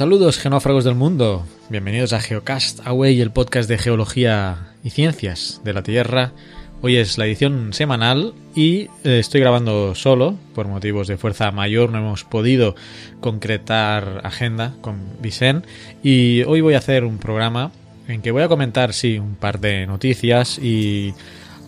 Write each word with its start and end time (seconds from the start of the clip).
Saludos 0.00 0.38
genófragos 0.38 0.84
del 0.84 0.94
mundo, 0.94 1.44
bienvenidos 1.68 2.14
a 2.14 2.20
Geocast 2.20 2.80
Away, 2.86 3.20
el 3.20 3.32
podcast 3.32 3.68
de 3.68 3.76
geología 3.76 4.72
y 4.82 4.88
ciencias 4.88 5.60
de 5.62 5.74
la 5.74 5.82
Tierra. 5.82 6.32
Hoy 6.80 6.96
es 6.96 7.18
la 7.18 7.26
edición 7.26 7.74
semanal 7.74 8.32
y 8.54 8.88
eh, 9.04 9.18
estoy 9.18 9.42
grabando 9.42 9.94
solo, 9.94 10.38
por 10.54 10.68
motivos 10.68 11.06
de 11.06 11.18
fuerza 11.18 11.50
mayor 11.50 11.90
no 11.90 11.98
hemos 11.98 12.24
podido 12.24 12.76
concretar 13.20 14.22
agenda 14.24 14.72
con 14.80 14.96
Vicen 15.20 15.66
y 16.02 16.44
hoy 16.44 16.62
voy 16.62 16.72
a 16.72 16.78
hacer 16.78 17.04
un 17.04 17.18
programa 17.18 17.70
en 18.08 18.22
que 18.22 18.30
voy 18.30 18.42
a 18.42 18.48
comentar, 18.48 18.94
sí, 18.94 19.18
un 19.18 19.34
par 19.34 19.60
de 19.60 19.86
noticias 19.86 20.58
y 20.58 21.12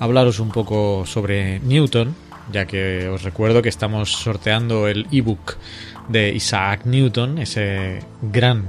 hablaros 0.00 0.40
un 0.40 0.52
poco 0.52 1.04
sobre 1.04 1.60
Newton, 1.60 2.14
ya 2.50 2.64
que 2.64 3.08
os 3.08 3.24
recuerdo 3.24 3.60
que 3.60 3.68
estamos 3.68 4.10
sorteando 4.10 4.88
el 4.88 5.06
ebook 5.12 5.58
de 6.08 6.32
Isaac 6.34 6.84
Newton, 6.84 7.38
ese 7.38 8.00
gran 8.20 8.64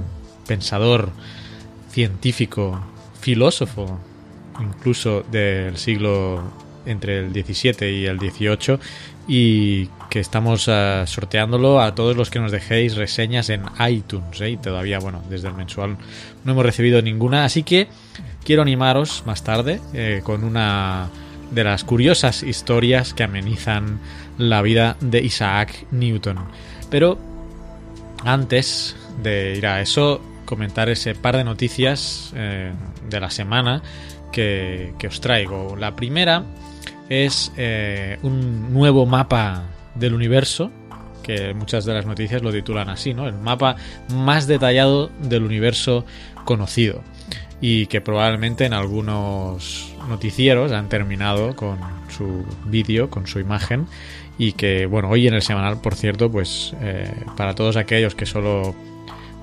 pensador 0.46 1.10
científico, 1.90 2.80
filósofo, 3.20 3.98
incluso 4.60 5.24
del 5.30 5.76
siglo 5.76 6.42
entre 6.86 7.18
el 7.20 7.32
17 7.32 7.90
y 7.90 8.06
el 8.06 8.18
18 8.18 8.78
y 9.26 9.86
que 10.10 10.20
estamos 10.20 10.68
uh, 10.68 11.06
sorteándolo 11.06 11.80
a 11.80 11.94
todos 11.94 12.16
los 12.16 12.30
que 12.30 12.40
nos 12.40 12.52
dejéis 12.52 12.94
reseñas 12.96 13.48
en 13.48 13.62
iTunes 13.88 14.40
¿eh? 14.40 14.50
y 14.50 14.56
todavía 14.58 14.98
bueno 14.98 15.22
desde 15.30 15.48
el 15.48 15.54
mensual 15.54 15.96
no 16.44 16.52
hemos 16.52 16.64
recibido 16.64 17.00
ninguna 17.00 17.44
así 17.44 17.62
que 17.62 17.88
quiero 18.44 18.62
animaros 18.62 19.22
más 19.24 19.42
tarde 19.42 19.80
eh, 19.94 20.20
con 20.22 20.44
una 20.44 21.08
de 21.50 21.64
las 21.64 21.84
curiosas 21.84 22.42
historias 22.42 23.14
que 23.14 23.22
amenizan 23.22 24.00
la 24.36 24.60
vida 24.60 24.96
de 25.00 25.22
Isaac 25.22 25.86
Newton 25.90 26.38
pero 26.90 27.18
antes 28.24 28.96
de 29.22 29.56
ir 29.56 29.66
a 29.66 29.80
eso, 29.80 30.20
comentar 30.44 30.88
ese 30.88 31.14
par 31.14 31.36
de 31.36 31.44
noticias 31.44 32.32
eh, 32.34 32.72
de 33.08 33.20
la 33.20 33.30
semana 33.30 33.82
que, 34.32 34.94
os 35.06 35.20
traigo. 35.20 35.76
La 35.76 35.94
primera 35.94 36.44
es 37.08 37.52
eh, 37.56 38.18
un 38.22 38.72
nuevo 38.72 39.06
mapa 39.06 39.62
del 39.94 40.14
universo, 40.14 40.70
que 41.22 41.54
muchas 41.54 41.84
de 41.84 41.94
las 41.94 42.06
noticias 42.06 42.42
lo 42.42 42.52
titulan 42.52 42.88
así, 42.88 43.14
¿no? 43.14 43.26
El 43.26 43.34
mapa 43.34 43.76
más 44.12 44.46
detallado 44.46 45.10
del 45.20 45.44
universo 45.44 46.04
conocido. 46.44 47.02
Y 47.60 47.86
que 47.86 48.00
probablemente 48.00 48.66
en 48.66 48.74
algunos 48.74 49.94
noticieros 50.08 50.72
han 50.72 50.88
terminado 50.88 51.56
con 51.56 51.78
su 52.10 52.44
vídeo, 52.66 53.08
con 53.08 53.26
su 53.26 53.38
imagen, 53.38 53.86
y 54.38 54.52
que 54.52 54.86
bueno 54.86 55.08
hoy 55.08 55.26
en 55.26 55.34
el 55.34 55.42
semanal 55.42 55.80
por 55.80 55.94
cierto 55.94 56.30
pues 56.30 56.74
eh, 56.80 57.10
para 57.36 57.54
todos 57.54 57.76
aquellos 57.76 58.14
que 58.14 58.26
solo 58.26 58.74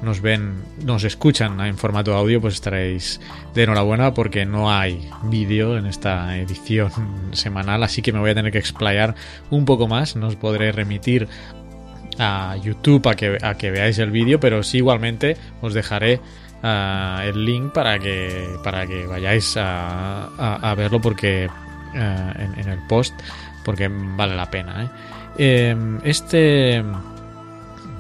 nos 0.02 0.22
ven 0.22 0.64
nos 0.84 1.04
escuchan 1.04 1.60
en 1.62 1.78
formato 1.78 2.16
audio 2.16 2.42
pues 2.42 2.56
estaréis 2.56 3.22
de 3.54 3.64
enhorabuena 3.64 4.14
porque 4.14 4.46
no 4.46 4.72
hay 4.72 5.10
vídeo 5.24 5.78
en 5.78 5.86
esta 5.86 6.38
edición 6.38 6.92
semanal 7.34 7.84
así 7.84 8.02
que 8.02 8.12
me 8.12 8.20
voy 8.20 8.32
a 8.32 8.36
tener 8.36 8.52
que 8.52 8.58
explayar 8.58 9.16
un 9.50 9.66
poco 9.66 9.88
más. 9.88 10.16
No 10.16 10.28
os 10.28 10.36
podré 10.36 10.72
remitir 10.72 11.28
a 12.20 12.56
YouTube 12.62 13.08
a 13.08 13.16
que, 13.16 13.38
a 13.42 13.56
que 13.56 13.72
veáis 13.72 14.00
el 14.00 14.12
vídeo 14.12 14.40
pero 14.40 14.64
sí 14.64 14.78
igualmente 14.78 15.38
os 15.62 15.74
dejaré 15.74 16.20
uh, 16.64 17.22
el 17.22 17.46
link 17.46 17.72
para 17.72 18.00
que 18.00 18.48
para 18.64 18.86
que 18.88 19.06
vayáis 19.06 19.56
a, 19.58 20.26
a, 20.58 20.76
verlo 20.76 21.00
porque 21.00 21.48
uh, 21.48 21.98
en, 21.98 22.60
en 22.60 22.70
el 22.70 22.80
post 22.88 23.14
porque 23.64 23.90
vale 23.90 24.36
la 24.36 24.50
pena. 24.50 24.84
¿eh? 24.84 24.90
Eh, 25.38 26.00
este, 26.04 26.84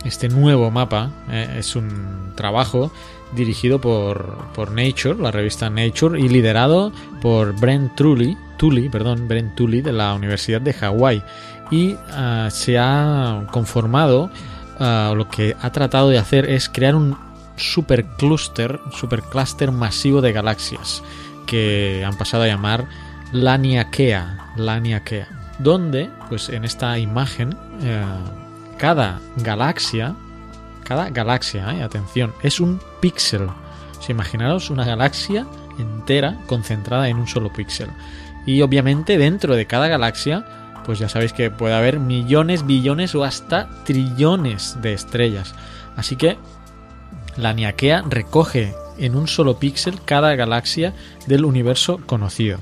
este 0.04 0.30
nuevo 0.30 0.72
mapa 0.72 1.12
eh, 1.30 1.56
es 1.60 1.76
un 1.76 2.34
trabajo 2.36 2.92
dirigido 3.34 3.80
por, 3.80 4.48
por, 4.54 4.72
Nature, 4.72 5.16
la 5.16 5.32
revista 5.32 5.70
Nature, 5.70 6.20
y 6.20 6.28
liderado 6.28 6.92
por 7.22 7.58
Brent 7.60 7.96
Tully, 7.96 8.38
Tully, 8.58 8.90
perdón, 8.90 9.28
Brent 9.28 9.56
Tully 9.56 9.82
de 9.82 9.94
la 9.94 10.14
Universidad 10.14 10.62
de 10.62 10.74
Hawái. 10.74 11.24
Y 11.72 11.94
uh, 11.94 12.50
se 12.50 12.78
ha 12.78 13.48
conformado, 13.52 14.30
uh, 14.80 15.16
lo 15.16 15.30
que 15.30 15.56
ha 15.62 15.72
tratado 15.72 16.10
de 16.10 16.18
hacer 16.18 16.50
es 16.50 16.68
crear 16.68 16.96
un 16.96 17.18
supercluster, 17.56 18.82
supercluster 18.92 19.72
masivo 19.72 20.20
de 20.20 20.34
galaxias 20.34 21.02
que 21.48 22.04
han 22.06 22.18
pasado 22.18 22.44
a 22.44 22.48
llamar 22.48 22.86
Laniakea, 23.32 24.52
Laniakea 24.58 25.41
donde, 25.64 26.10
pues 26.30 26.50
en 26.50 26.66
esta 26.66 26.98
imagen, 26.98 27.56
eh, 27.82 28.04
cada 28.78 29.20
galaxia, 29.38 30.16
cada 30.84 31.10
galaxia, 31.10 31.74
eh, 31.74 31.84
atención, 31.84 32.34
es 32.42 32.60
un 32.60 32.80
píxel. 33.00 33.44
O 33.44 34.12
imaginaros 34.12 34.70
una 34.70 34.86
galaxia 34.86 35.46
entera 35.78 36.38
concentrada 36.48 37.08
en 37.08 37.18
un 37.18 37.28
solo 37.28 37.54
píxel. 37.54 37.90
Y 38.46 38.62
obviamente 38.62 39.18
dentro 39.18 39.56
de 39.56 39.68
cada 39.68 39.88
galaxia, 39.88 40.46
pues 40.86 41.00
ya 41.00 41.10
sabéis 41.10 41.34
que 41.34 41.52
puede 41.52 41.76
haber 41.76 42.00
millones, 42.00 42.66
billones 42.66 43.14
o 43.14 43.24
hasta 43.24 43.70
trillones 43.84 44.78
de 44.82 44.94
estrellas. 44.94 45.54
Así 45.96 46.16
que 46.16 46.38
la 47.38 47.54
Niaquea 47.54 48.04
recoge 48.10 48.74
en 48.98 49.16
un 49.16 49.28
solo 49.28 49.58
píxel 49.58 50.02
cada 50.04 50.36
galaxia 50.36 50.94
del 51.28 51.46
universo 51.46 52.00
conocido. 52.06 52.60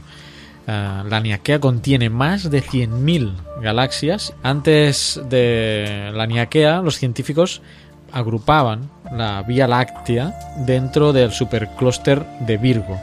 Uh, 0.70 1.04
la 1.10 1.20
Niaquea 1.20 1.60
contiene 1.60 2.12
más 2.12 2.52
de 2.52 2.62
100.000 2.62 3.60
galaxias. 3.60 4.36
Antes 4.44 5.20
de 5.28 6.12
la 6.14 6.28
Niaquea, 6.28 6.84
los 6.84 6.98
científicos 6.98 7.64
agrupaban 8.12 8.88
la 9.12 9.42
Vía 9.42 9.68
Láctea 9.68 10.32
dentro 10.68 11.12
del 11.12 11.32
superclúster 11.32 12.24
de 12.42 12.58
Virgo. 12.58 13.00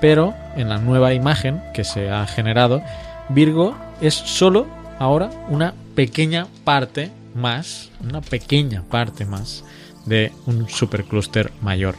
Pero 0.00 0.32
en 0.54 0.68
la 0.68 0.78
nueva 0.78 1.12
imagen 1.12 1.60
que 1.74 1.82
se 1.82 2.08
ha 2.08 2.24
generado, 2.28 2.82
Virgo 3.30 3.76
es 4.00 4.14
solo 4.14 4.68
ahora 5.00 5.28
una 5.48 5.74
pequeña 5.96 6.46
parte 6.62 7.10
más, 7.34 7.90
una 8.00 8.20
pequeña 8.20 8.84
parte 8.84 9.24
más 9.24 9.64
de 10.06 10.30
un 10.46 10.68
superclúster 10.68 11.50
mayor. 11.62 11.96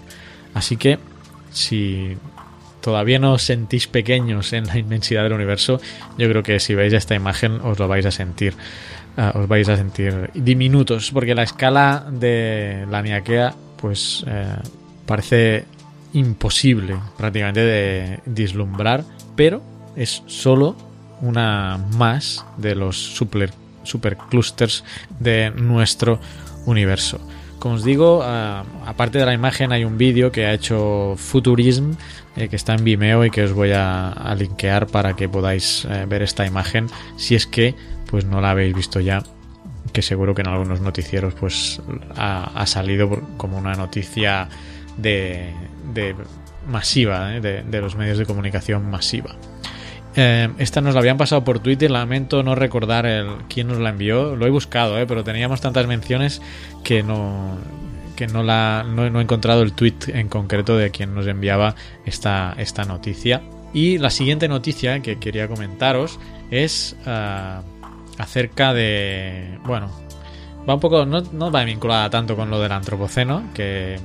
Así 0.53 0.77
que 0.77 0.97
si 1.51 2.15
todavía 2.81 3.19
no 3.19 3.33
os 3.33 3.43
sentís 3.43 3.87
pequeños 3.87 4.53
en 4.53 4.67
la 4.67 4.77
inmensidad 4.77 5.23
del 5.23 5.33
universo, 5.33 5.79
yo 6.17 6.29
creo 6.29 6.43
que 6.43 6.59
si 6.59 6.75
veis 6.75 6.93
esta 6.93 7.15
imagen 7.15 7.59
os 7.61 7.79
lo 7.79 7.87
vais 7.87 8.05
a 8.05 8.11
sentir. 8.11 8.53
Uh, 9.17 9.39
os 9.39 9.47
vais 9.47 9.67
a 9.67 9.75
sentir 9.75 10.31
diminutos, 10.33 11.11
porque 11.11 11.35
la 11.35 11.43
escala 11.43 12.05
de 12.09 12.85
la 12.89 13.01
Niaquea, 13.01 13.53
pues 13.75 14.23
eh, 14.27 14.45
parece 15.05 15.65
imposible 16.13 16.95
prácticamente 17.17 17.61
de 17.61 18.19
vislumbrar, 18.25 19.03
pero 19.35 19.61
es 19.95 20.23
solo 20.27 20.75
una 21.21 21.77
más 21.97 22.45
de 22.57 22.75
los 22.75 22.97
super, 22.97 23.51
superclusters 23.83 24.83
de 25.19 25.51
nuestro 25.51 26.19
universo. 26.65 27.19
Como 27.59 27.75
os 27.75 27.83
digo, 27.83 28.23
aparte 28.23 29.19
de 29.19 29.25
la 29.25 29.33
imagen 29.33 29.71
hay 29.73 29.83
un 29.83 29.97
vídeo 29.97 30.31
que 30.31 30.45
ha 30.45 30.53
hecho 30.53 31.15
Futurism 31.17 31.91
eh, 32.37 32.47
que 32.47 32.55
está 32.55 32.73
en 32.73 32.85
Vimeo 32.85 33.25
y 33.25 33.31
que 33.31 33.43
os 33.43 33.51
voy 33.51 33.71
a, 33.71 34.11
a 34.11 34.33
linkear 34.33 34.87
para 34.87 35.15
que 35.15 35.27
podáis 35.27 35.85
eh, 35.85 36.05
ver 36.07 36.21
esta 36.21 36.45
imagen 36.45 36.87
si 37.17 37.35
es 37.35 37.45
que 37.45 37.75
pues 38.09 38.23
no 38.23 38.39
la 38.39 38.51
habéis 38.51 38.73
visto 38.73 39.01
ya 39.01 39.23
que 39.91 40.01
seguro 40.01 40.33
que 40.33 40.41
en 40.41 40.47
algunos 40.47 40.79
noticieros 40.79 41.33
pues 41.33 41.81
ha, 42.15 42.65
salido 42.65 43.09
como 43.37 43.57
una 43.57 43.73
noticia 43.73 44.47
de, 44.97 45.53
de 45.93 46.15
masiva 46.67 47.35
¿eh? 47.35 47.41
de, 47.41 47.81
los 47.81 47.95
medios 47.95 48.17
de 48.17 48.25
comunicación 48.25 48.89
masiva 48.89 49.35
eh, 50.15 50.49
esta 50.57 50.81
nos 50.81 50.93
la 50.93 51.01
habían 51.01 51.17
pasado 51.17 51.43
por 51.43 51.59
Twitter 51.59 51.91
lamento 51.91 52.43
no 52.43 52.55
recordar 52.55 53.05
el, 53.05 53.27
quién 53.47 53.67
nos 53.67 53.77
la 53.77 53.89
envió 53.89 54.35
lo 54.35 54.45
he 54.45 54.49
buscado 54.49 54.97
¿eh? 54.99 55.05
pero 55.07 55.23
teníamos 55.23 55.61
tantas 55.61 55.87
menciones 55.87 56.41
que 56.83 57.03
no 57.03 57.57
que 58.19 58.27
no, 58.27 58.43
la, 58.43 58.83
no, 58.85 59.05
he 59.05 59.21
encontrado 59.21 59.61
el 59.61 59.71
tweet 59.71 59.95
en 60.07 60.27
concreto 60.27 60.75
de 60.75 60.91
quien 60.91 61.15
nos 61.15 61.25
enviaba 61.25 61.75
esta, 62.05 62.53
esta 62.57 62.83
noticia. 62.83 63.41
Y 63.73 63.97
la 63.97 64.09
siguiente 64.09 64.49
noticia 64.49 64.99
que 64.99 65.19
quería 65.19 65.47
comentaros 65.47 66.19
es 66.51 66.97
uh, 67.05 67.61
acerca 68.17 68.73
de, 68.73 69.57
bueno, 69.63 69.89
va 70.67 70.73
un 70.73 70.81
poco, 70.81 71.05
no, 71.05 71.21
no 71.21 71.49
va 71.49 71.63
vinculada 71.63 72.09
tanto 72.09 72.35
con 72.35 72.49
lo 72.49 72.59
del 72.59 72.73
antropoceno, 72.73 73.53
que 73.53 73.97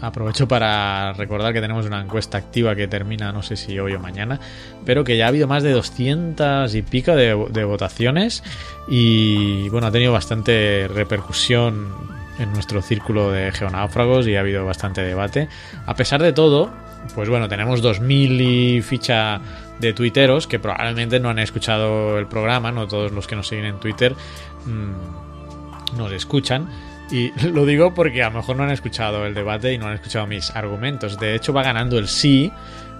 aprovecho 0.00 0.46
para 0.46 1.12
recordar 1.14 1.52
que 1.52 1.60
tenemos 1.60 1.86
una 1.86 2.00
encuesta 2.00 2.38
activa 2.38 2.74
que 2.74 2.88
termina 2.88 3.32
no 3.32 3.42
sé 3.42 3.56
si 3.56 3.78
hoy 3.78 3.94
o 3.94 4.00
mañana, 4.00 4.40
pero 4.84 5.04
que 5.04 5.16
ya 5.16 5.26
ha 5.26 5.28
habido 5.28 5.48
más 5.48 5.62
de 5.62 5.72
200 5.72 6.74
y 6.74 6.82
pico 6.82 7.14
de, 7.14 7.64
votaciones 7.64 8.42
y 8.88 9.68
bueno, 9.70 9.86
ha 9.88 9.90
tenido 9.90 10.12
bastante 10.12 10.88
repercusión 10.88 11.94
en 12.38 12.52
nuestro 12.52 12.82
círculo 12.82 13.32
de 13.32 13.50
geonáufragos 13.52 14.26
y 14.26 14.36
ha 14.36 14.40
habido 14.40 14.64
bastante 14.64 15.00
debate. 15.00 15.48
A 15.86 15.94
pesar 15.94 16.22
de 16.22 16.32
todo, 16.32 16.70
pues 17.14 17.28
bueno, 17.28 17.48
tenemos 17.48 17.80
2000 17.80 18.40
y 18.40 18.82
ficha 18.82 19.40
de 19.80 19.92
tuiteros 19.92 20.46
que 20.46 20.58
probablemente 20.58 21.20
no 21.20 21.30
han 21.30 21.38
escuchado 21.38 22.18
el 22.18 22.26
programa, 22.26 22.72
no 22.72 22.86
todos 22.86 23.12
los 23.12 23.26
que 23.26 23.36
nos 23.36 23.48
siguen 23.48 23.66
en 23.66 23.80
Twitter 23.80 24.14
mmm, 24.66 25.96
nos 25.96 26.12
escuchan. 26.12 26.68
Y 27.10 27.32
lo 27.48 27.64
digo 27.64 27.94
porque 27.94 28.22
a 28.22 28.30
lo 28.30 28.38
mejor 28.38 28.56
no 28.56 28.64
han 28.64 28.70
escuchado 28.70 29.26
el 29.26 29.34
debate 29.34 29.72
y 29.72 29.78
no 29.78 29.86
han 29.86 29.94
escuchado 29.94 30.26
mis 30.26 30.50
argumentos. 30.50 31.18
De 31.18 31.34
hecho, 31.34 31.52
va 31.52 31.62
ganando 31.62 31.98
el 31.98 32.08
sí. 32.08 32.52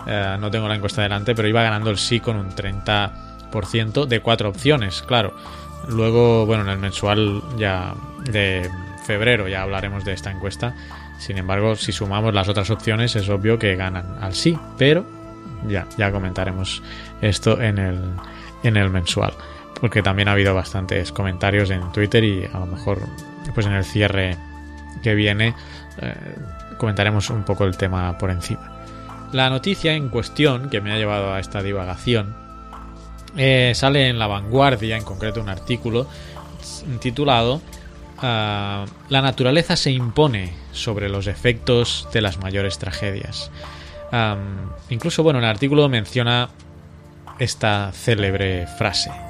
Eh, 0.06 0.36
no 0.38 0.50
tengo 0.50 0.68
la 0.68 0.76
encuesta 0.76 1.02
delante, 1.02 1.34
pero 1.34 1.48
iba 1.48 1.62
ganando 1.62 1.90
el 1.90 1.98
sí 1.98 2.20
con 2.20 2.36
un 2.36 2.50
30% 2.50 4.06
de 4.06 4.20
cuatro 4.20 4.48
opciones, 4.48 5.02
claro. 5.02 5.34
Luego, 5.88 6.46
bueno, 6.46 6.62
en 6.64 6.70
el 6.70 6.78
mensual 6.78 7.42
ya 7.56 7.94
de 8.24 8.70
febrero 9.04 9.48
ya 9.48 9.62
hablaremos 9.62 10.04
de 10.04 10.12
esta 10.12 10.30
encuesta. 10.30 10.74
Sin 11.18 11.38
embargo, 11.38 11.76
si 11.76 11.92
sumamos 11.92 12.34
las 12.34 12.48
otras 12.48 12.70
opciones, 12.70 13.16
es 13.16 13.28
obvio 13.28 13.58
que 13.58 13.74
ganan 13.74 14.18
al 14.20 14.34
sí, 14.34 14.58
pero 14.76 15.06
ya, 15.66 15.86
ya 15.96 16.12
comentaremos 16.12 16.82
esto 17.20 17.60
en 17.60 17.78
el, 17.78 18.00
en 18.62 18.76
el 18.76 18.90
mensual. 18.90 19.32
Porque 19.80 20.02
también 20.02 20.28
ha 20.28 20.32
habido 20.32 20.54
bastantes 20.54 21.12
comentarios 21.12 21.70
en 21.70 21.92
Twitter 21.92 22.24
y 22.24 22.44
a 22.52 22.58
lo 22.58 22.66
mejor 22.66 23.00
pues 23.54 23.66
en 23.66 23.72
el 23.72 23.84
cierre 23.84 24.37
que 25.02 25.14
viene 25.14 25.54
eh, 26.00 26.14
comentaremos 26.78 27.31
un 27.31 27.44
poco 27.44 27.64
el 27.64 27.76
tema 27.76 28.16
por 28.19 28.31
encima. 28.31 28.72
La 29.32 29.50
noticia 29.50 29.94
en 29.94 30.08
cuestión 30.08 30.70
que 30.70 30.81
me 30.81 30.93
ha 30.93 30.96
llevado 30.96 31.32
a 31.32 31.40
esta 31.40 31.62
divagación 31.62 32.34
eh, 33.37 33.72
sale 33.75 34.08
en 34.08 34.19
La 34.19 34.26
Vanguardia, 34.26 34.96
en 34.96 35.04
concreto 35.04 35.40
un 35.40 35.48
artículo 35.48 36.06
titulado 37.00 37.56
uh, 37.56 38.20
La 38.22 39.22
naturaleza 39.22 39.76
se 39.76 39.90
impone 39.90 40.52
sobre 40.72 41.08
los 41.08 41.26
efectos 41.26 42.08
de 42.12 42.20
las 42.22 42.38
mayores 42.38 42.78
tragedias. 42.78 43.50
Incluso, 44.88 45.22
bueno, 45.22 45.40
el 45.40 45.44
artículo 45.44 45.88
menciona 45.88 46.49
esta 47.38 47.90
célebre 47.92 48.66
frase. 48.66 49.25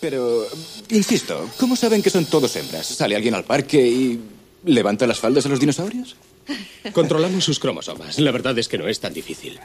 Pero, 0.00 0.46
insisto, 0.90 1.48
¿cómo 1.58 1.76
saben 1.76 2.02
que 2.02 2.10
son 2.10 2.24
todos 2.24 2.56
hembras? 2.56 2.86
¿Sale 2.86 3.16
alguien 3.16 3.34
al 3.34 3.44
parque 3.44 3.86
y 3.86 4.20
levanta 4.64 5.06
las 5.06 5.20
faldas 5.20 5.44
a 5.46 5.48
los 5.50 5.60
dinosaurios? 5.60 6.16
Controlamos 6.92 7.44
sus 7.44 7.58
cromosomas. 7.58 8.18
La 8.18 8.32
verdad 8.32 8.58
es 8.58 8.68
que 8.68 8.78
no 8.78 8.88
es 8.88 9.00
tan 9.00 9.12
difícil. 9.12 9.58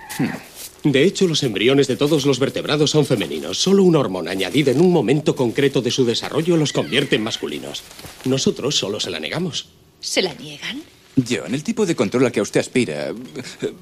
De 0.84 1.04
hecho, 1.04 1.28
los 1.28 1.42
embriones 1.44 1.88
de 1.88 1.96
todos 1.96 2.26
los 2.26 2.40
vertebrados 2.40 2.92
son 2.92 3.06
femeninos. 3.06 3.58
Solo 3.58 3.84
una 3.84 4.00
hormona 4.00 4.32
añadida 4.32 4.72
en 4.72 4.82
un 4.82 4.92
momento 4.92 5.36
concreto 5.36 5.82
de 5.82 5.92
su 5.92 6.06
desarrollo 6.06 6.58
los 6.58 6.74
convierte 6.74 7.16
en 7.16 7.24
masculinos. 7.24 7.84
Nosotros 8.26 8.76
solo 8.78 9.00
se 9.00 9.10
la 9.10 9.20
negamos. 9.20 9.70
¿Se 10.00 10.22
la 10.22 10.34
niegan? 10.34 10.84
John, 11.18 11.54
el 11.54 11.64
tipo 11.64 11.86
de 11.86 11.96
control 11.96 12.26
al 12.26 12.32
que 12.32 12.42
usted 12.42 12.60
aspira 12.60 13.14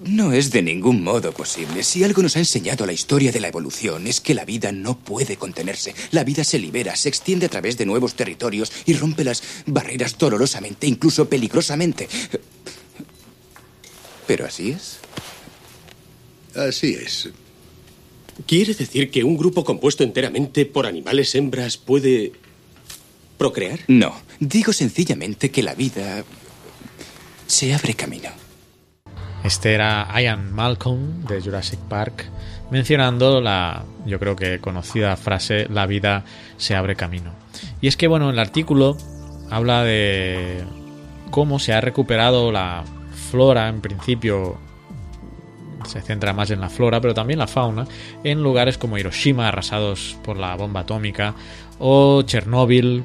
no 0.05 0.33
es 0.33 0.51
de 0.51 0.61
ningún 0.61 1.03
modo 1.03 1.31
posible. 1.31 1.83
Si 1.83 2.03
algo 2.03 2.21
nos 2.21 2.35
ha 2.35 2.39
enseñado 2.39 2.85
la 2.85 2.93
historia 2.93 3.31
de 3.31 3.39
la 3.39 3.47
evolución 3.47 4.05
es 4.05 4.21
que 4.21 4.35
la 4.35 4.45
vida 4.45 4.71
no 4.71 4.99
puede 4.99 5.37
contenerse. 5.37 5.95
La 6.11 6.23
vida 6.23 6.43
se 6.43 6.59
libera, 6.59 6.95
se 6.95 7.09
extiende 7.09 7.47
a 7.47 7.49
través 7.49 7.75
de 7.77 7.87
nuevos 7.87 8.13
territorios 8.13 8.71
y 8.85 8.93
rompe 8.93 9.23
las 9.23 9.41
barreras 9.65 10.17
dolorosamente, 10.17 10.85
incluso 10.85 11.27
peligrosamente. 11.27 12.07
Pero 14.27 14.45
así 14.45 14.71
es. 14.71 14.99
Así 16.55 16.93
es. 16.93 17.29
¿Quiere 18.45 18.73
decir 18.73 19.09
que 19.09 19.23
un 19.23 19.37
grupo 19.37 19.63
compuesto 19.63 20.03
enteramente 20.03 20.65
por 20.65 20.85
animales 20.85 21.33
hembras 21.33 21.77
puede 21.77 22.33
procrear? 23.37 23.79
No, 23.87 24.15
digo 24.39 24.71
sencillamente 24.71 25.49
que 25.51 25.63
la 25.63 25.75
vida 25.75 26.23
se 27.47 27.73
abre 27.73 27.93
camino. 27.93 28.29
Este 29.43 29.73
era 29.73 30.07
Ian 30.21 30.53
Malcolm 30.53 31.25
de 31.25 31.41
Jurassic 31.41 31.79
Park 31.79 32.25
mencionando 32.73 33.39
la, 33.39 33.83
yo 34.05 34.19
creo 34.19 34.35
que 34.35 34.59
conocida 34.59 35.15
frase, 35.15 35.67
la 35.69 35.85
vida 35.85 36.23
se 36.57 36.75
abre 36.75 36.95
camino. 36.95 37.31
Y 37.81 37.87
es 37.87 37.97
que, 37.97 38.07
bueno, 38.07 38.31
el 38.31 38.39
artículo 38.39 38.97
habla 39.51 39.83
de 39.83 40.63
cómo 41.29 41.59
se 41.59 41.73
ha 41.73 41.81
recuperado 41.81 42.51
la 42.51 42.83
flora, 43.29 43.69
en 43.69 43.79
principio 43.81 44.57
se 45.85 46.01
centra 46.01 46.33
más 46.33 46.49
en 46.49 46.61
la 46.61 46.69
flora, 46.69 46.99
pero 46.99 47.13
también 47.13 47.37
la 47.37 47.47
fauna, 47.47 47.85
en 48.23 48.41
lugares 48.41 48.79
como 48.79 48.97
Hiroshima, 48.97 49.49
arrasados 49.49 50.17
por 50.23 50.37
la 50.37 50.55
bomba 50.55 50.79
atómica, 50.81 51.35
o 51.77 52.23
Chernóbil, 52.23 53.03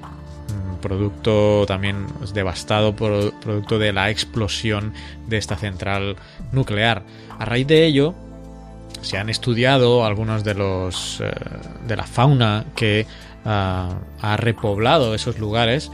producto 0.80 1.64
también 1.66 2.06
devastado 2.34 2.94
producto 2.94 3.78
de 3.78 3.92
la 3.92 4.10
explosión 4.10 4.92
de 5.26 5.36
esta 5.38 5.56
central 5.56 6.16
nuclear. 6.52 7.02
A 7.38 7.44
raíz 7.44 7.66
de 7.66 7.86
ello, 7.86 8.14
se 9.02 9.19
han 9.19 9.28
estudiado 9.28 10.04
algunos 10.04 10.44
de 10.44 10.54
los 10.54 11.20
eh, 11.20 11.30
de 11.86 11.96
la 11.96 12.04
fauna 12.04 12.64
que 12.75 13.06
uh, 13.44 13.48
ha 13.48 14.36
repoblado 14.36 15.14
esos 15.14 15.38
lugares. 15.38 15.90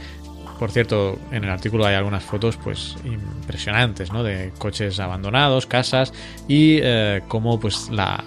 Por 0.59 0.71
cierto, 0.71 1.19
en 1.31 1.43
el 1.43 1.49
artículo 1.49 1.85
hay 1.85 1.95
algunas 1.95 2.23
fotos 2.23 2.57
pues 2.57 2.95
impresionantes, 3.03 4.11
¿no? 4.11 4.23
De 4.23 4.53
coches 4.57 4.99
abandonados, 4.99 5.65
casas 5.65 6.13
y 6.47 6.79
eh, 6.81 7.21
cómo 7.27 7.59
pues 7.59 7.89
la 7.89 8.23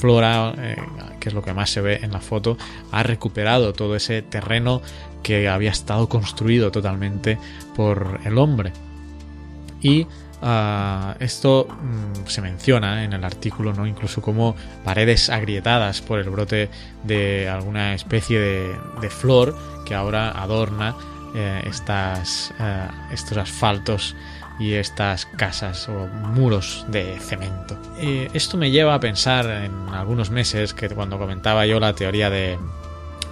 flora, 0.00 0.54
eh, 0.58 0.76
que 1.20 1.28
es 1.28 1.34
lo 1.34 1.42
que 1.42 1.54
más 1.54 1.70
se 1.70 1.80
ve 1.80 2.00
en 2.02 2.12
la 2.12 2.20
foto, 2.20 2.58
ha 2.90 3.04
recuperado 3.04 3.72
todo 3.72 3.94
ese 3.94 4.22
terreno 4.22 4.82
que 5.22 5.48
había 5.48 5.70
estado 5.70 6.08
construido 6.08 6.70
totalmente 6.70 7.38
por 7.74 8.20
el 8.24 8.38
hombre. 8.38 8.72
Y 9.80 10.02
uh, 10.42 11.14
esto 11.20 11.68
mm, 11.68 12.26
se 12.26 12.42
menciona 12.42 13.04
en 13.04 13.12
el 13.12 13.24
artículo, 13.24 13.72
¿no? 13.72 13.86
Incluso 13.86 14.20
como 14.22 14.56
paredes 14.84 15.30
agrietadas 15.30 16.00
por 16.00 16.18
el 16.18 16.30
brote 16.30 16.68
de 17.04 17.48
alguna 17.48 17.94
especie 17.94 18.38
de, 18.38 18.76
de 19.00 19.10
flor 19.10 19.56
que 19.84 19.94
ahora 19.94 20.30
adorna 20.30 20.94
eh, 21.34 21.62
estas, 21.66 22.54
eh, 22.58 22.88
estos 23.12 23.36
asfaltos 23.36 24.16
y 24.58 24.72
estas 24.72 25.26
casas 25.26 25.88
o 25.88 26.06
muros 26.06 26.86
de 26.88 27.18
cemento. 27.20 27.78
Esto 28.00 28.56
me 28.56 28.70
lleva 28.70 28.94
a 28.94 29.00
pensar 29.00 29.46
en 29.46 29.94
algunos 29.94 30.30
meses 30.30 30.72
que 30.72 30.88
cuando 30.88 31.18
comentaba 31.18 31.66
yo 31.66 31.78
la 31.80 31.92
teoría 31.92 32.30
de, 32.30 32.58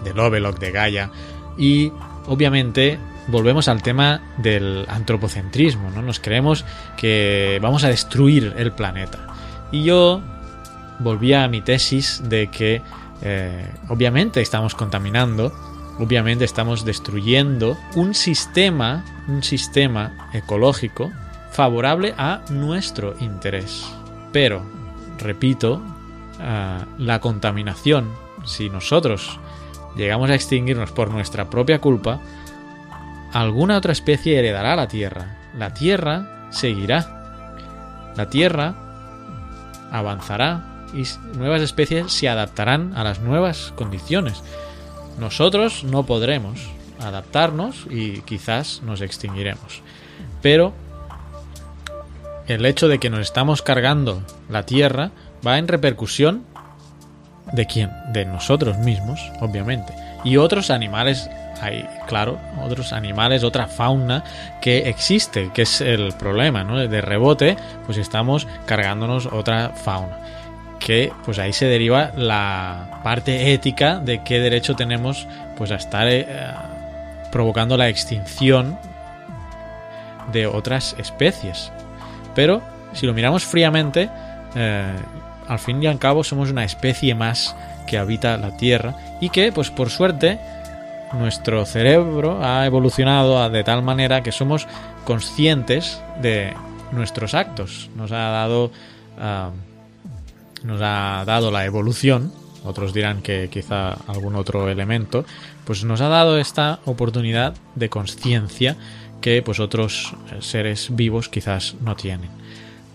de 0.05 0.14
Lovelock, 0.14 0.59
de 0.59 0.71
Gaia, 0.71 1.11
y 1.56 1.92
obviamente 2.26 2.98
volvemos 3.28 3.68
al 3.68 3.82
tema 3.82 4.20
del 4.38 4.86
antropocentrismo, 4.88 5.90
¿no? 5.90 6.02
Nos 6.02 6.20
creemos 6.20 6.64
que 6.96 7.58
vamos 7.62 7.84
a 7.84 7.88
destruir 7.88 8.54
el 8.56 8.72
planeta. 8.72 9.18
Y 9.72 9.84
yo 9.84 10.20
volvía 10.98 11.44
a 11.44 11.48
mi 11.48 11.60
tesis 11.60 12.22
de 12.25 12.48
que 12.48 12.82
eh, 13.22 13.68
obviamente 13.88 14.40
estamos 14.40 14.75
contaminando, 14.75 15.52
obviamente 15.98 16.44
estamos 16.44 16.84
destruyendo 16.84 17.76
un 17.94 18.14
sistema, 18.14 19.04
un 19.28 19.42
sistema 19.42 20.30
ecológico 20.32 21.10
favorable 21.50 22.14
a 22.18 22.42
nuestro 22.50 23.14
interés. 23.20 23.86
Pero, 24.32 24.62
repito, 25.18 25.80
uh, 26.38 27.02
la 27.02 27.20
contaminación, 27.20 28.10
si 28.44 28.68
nosotros 28.68 29.40
llegamos 29.97 30.31
a 30.31 30.35
extinguirnos 30.35 30.93
por 30.93 31.11
nuestra 31.11 31.50
propia 31.50 31.81
culpa, 31.81 32.21
alguna 33.33 33.76
otra 33.76 33.93
especie 33.93 34.38
heredará 34.38 34.76
la 34.76 34.88
Tierra. 34.88 35.37
La 35.57 35.75
Tierra 35.75 36.49
seguirá. 36.50 38.12
La 38.17 38.31
Tierra 38.31 38.75
avanzará 39.91 40.87
y 40.95 41.05
nuevas 41.37 41.62
especies 41.62 42.12
se 42.12 42.29
adaptarán 42.29 42.93
a 42.97 43.05
las 43.05 43.21
nuevas 43.21 43.73
condiciones. 43.76 44.43
Nosotros 45.19 45.85
no 45.85 46.05
podremos 46.05 46.61
adaptarnos 47.00 47.87
y 47.91 48.21
quizás 48.23 48.83
nos 48.83 49.00
extinguiremos. 49.00 49.83
Pero 50.43 50.73
el 52.47 52.65
hecho 52.65 52.88
de 52.88 52.99
que 52.99 53.11
nos 53.11 53.21
estamos 53.21 53.62
cargando 53.62 54.23
la 54.49 54.65
Tierra 54.65 55.11
va 55.47 55.59
en 55.59 55.69
repercusión 55.69 56.45
¿De 57.53 57.67
quién? 57.67 57.91
De 58.09 58.25
nosotros 58.25 58.79
mismos, 58.79 59.33
obviamente. 59.41 59.93
Y 60.25 60.37
otros 60.37 60.71
animales, 60.71 61.31
hay, 61.61 61.88
claro, 62.07 62.38
otros 62.61 62.93
animales, 62.93 63.45
otra 63.45 63.69
fauna 63.69 64.25
que 64.61 64.88
existe, 64.88 65.50
que 65.55 65.62
es 65.62 65.81
el 65.81 66.12
problema, 66.15 66.65
¿no? 66.65 66.76
De 66.76 67.00
rebote, 67.00 67.57
pues 67.85 67.99
estamos 67.99 68.49
cargándonos 68.67 69.26
otra 69.26 69.71
fauna. 69.71 70.19
Que 70.81 71.12
pues 71.25 71.38
ahí 71.38 71.53
se 71.53 71.67
deriva 71.67 72.11
la 72.17 73.00
parte 73.03 73.53
ética 73.53 73.99
de 73.99 74.23
qué 74.23 74.41
derecho 74.41 74.75
tenemos 74.75 75.26
pues 75.57 75.71
a 75.71 75.76
estar 75.76 76.07
eh, 76.09 76.26
provocando 77.33 77.76
la 77.76 77.88
extinción 77.88 78.79
de 80.33 80.47
otras 80.47 80.95
especies. 80.99 81.71
Pero 82.35 82.61
si 82.93 83.07
lo 83.07 83.15
miramos 83.15 83.45
fríamente, 83.45 84.11
eh, 84.55 84.93
al 85.49 85.59
fin 85.59 85.83
y 85.83 85.87
al 85.87 85.99
cabo 85.99 86.25
somos 86.25 86.50
una 86.50 86.65
especie 86.65 87.15
más 87.15 87.57
que 87.87 87.99
habita 87.99 88.37
la 88.37 88.57
Tierra 88.57 89.19
y 89.21 89.31
que, 89.31 89.53
pues 89.53 89.71
por 89.71 89.91
suerte, 89.91 90.38
nuestro 91.12 91.65
cerebro 91.65 92.43
ha 92.43 92.67
evolucionado 92.67 93.49
de 93.49 93.65
tal 93.65 93.83
manera 93.83 94.23
que 94.23 94.33
somos 94.33 94.67
conscientes 95.05 96.03
de 96.21 96.53
nuestros 96.93 97.35
actos. 97.35 97.91
Nos 97.95 98.12
ha 98.12 98.31
dado, 98.31 98.71
ah, 99.19 99.50
nos 100.65 100.81
ha 100.83 101.25
dado 101.25 101.50
la 101.50 101.65
evolución. 101.65 102.33
Otros 102.65 102.93
dirán 102.93 103.23
que 103.23 103.49
quizá 103.49 103.93
algún 104.09 104.35
otro 104.35 104.69
elemento, 104.69 105.25
pues 105.65 105.85
nos 105.85 106.00
ha 106.00 106.09
dado 106.09 106.38
esta 106.38 106.81
oportunidad 106.85 107.55
de 107.76 107.88
conciencia 107.88 108.76
que 109.21 109.41
pues 109.43 109.61
otros 109.61 110.15
seres 110.41 110.88
vivos 110.91 111.29
quizás 111.29 111.76
no 111.81 111.95
tienen. 111.95 112.31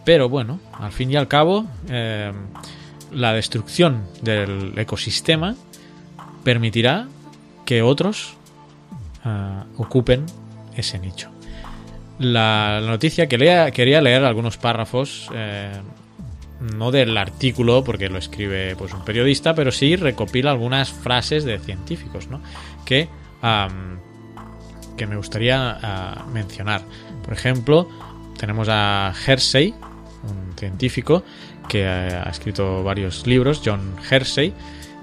Pero 0.04 0.30
bueno, 0.30 0.60
al 0.74 0.92
fin 0.92 1.12
y 1.12 1.16
al 1.16 1.28
cabo, 1.28 1.66
eh, 1.90 2.32
la 3.12 3.34
destrucción 3.34 4.04
del 4.22 4.78
ecosistema 4.78 5.56
permitirá 6.44 7.08
que 7.66 7.82
otros 7.82 8.36
eh, 9.26 9.64
ocupen 9.78 10.26
ese 10.76 10.98
nicho. 10.98 11.30
La, 12.20 12.82
noticia 12.82 13.28
que 13.28 13.38
lea, 13.38 13.72
quería 13.72 14.02
leer 14.02 14.24
algunos 14.26 14.58
párrafos, 14.58 15.30
eh, 15.34 15.72
no 16.60 16.92
del 16.92 17.18
artículo, 17.18 17.84
porque 17.84 18.10
lo 18.10 18.18
escribe 18.18 18.76
pues, 18.76 18.94
un 18.94 19.04
periodista, 19.04 19.56
pero 19.56 19.72
sí 19.72 19.96
recopila 19.96 20.52
algunas 20.52 20.92
frases 20.92 21.44
de 21.44 21.58
científicos, 21.60 22.28
¿no? 22.28 22.42
Que, 22.86 23.08
que 24.98 25.08
me 25.08 25.16
gustaría 25.16 25.80
ah, 25.82 26.26
mencionar. 26.32 26.82
Por 27.24 27.34
ejemplo, 27.34 27.90
tenemos 28.38 28.68
a 28.70 29.14
Hersey, 29.26 29.74
un 30.24 30.58
científico 30.58 31.24
que 31.68 31.86
ha 31.88 32.30
escrito 32.30 32.84
varios 32.84 33.26
libros, 33.28 33.62
John 33.64 33.96
Hersey, 34.10 34.54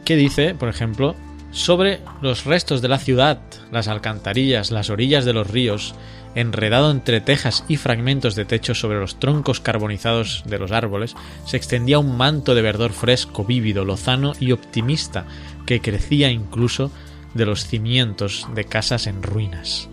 que 0.05 0.17
dice, 0.17 0.55
por 0.55 0.69
ejemplo, 0.69 1.15
sobre 1.51 2.01
los 2.21 2.45
restos 2.45 2.83
de 2.83 2.89
la 2.89 2.99
ciudad, 2.99 3.41
las 3.73 3.89
alcantarillas, 3.89 4.71
las 4.71 4.91
orillas 4.91 5.25
de 5.25 5.33
los 5.33 5.51
ríos, 5.51 5.95
enredado 6.35 6.91
entre 6.91 7.21
tejas 7.21 7.65
y 7.69 7.77
fragmentos 7.77 8.35
de 8.35 8.45
techo 8.45 8.75
sobre 8.75 9.01
los 9.01 9.19
troncos 9.19 9.61
carbonizados 9.61 10.45
de 10.47 10.59
los 10.59 10.73
árboles, 10.73 11.17
se 11.47 11.57
extendía 11.57 11.99
un 11.99 12.17
manto 12.17 12.55
de 12.55 12.63
verdor 12.63 12.93
fresco, 12.93 13.45
vívido, 13.45 13.85
lozano 13.85 14.35
y 14.39 14.53
optimista, 14.53 15.25
que 15.67 15.81
crecía 15.81 16.31
incluso 16.31 16.91
de 17.35 17.47
los 17.47 17.67
cimientos 17.67 18.47
de 18.55 18.65
casas 18.65 19.07
en 19.07 19.23
ruinas. 19.23 19.89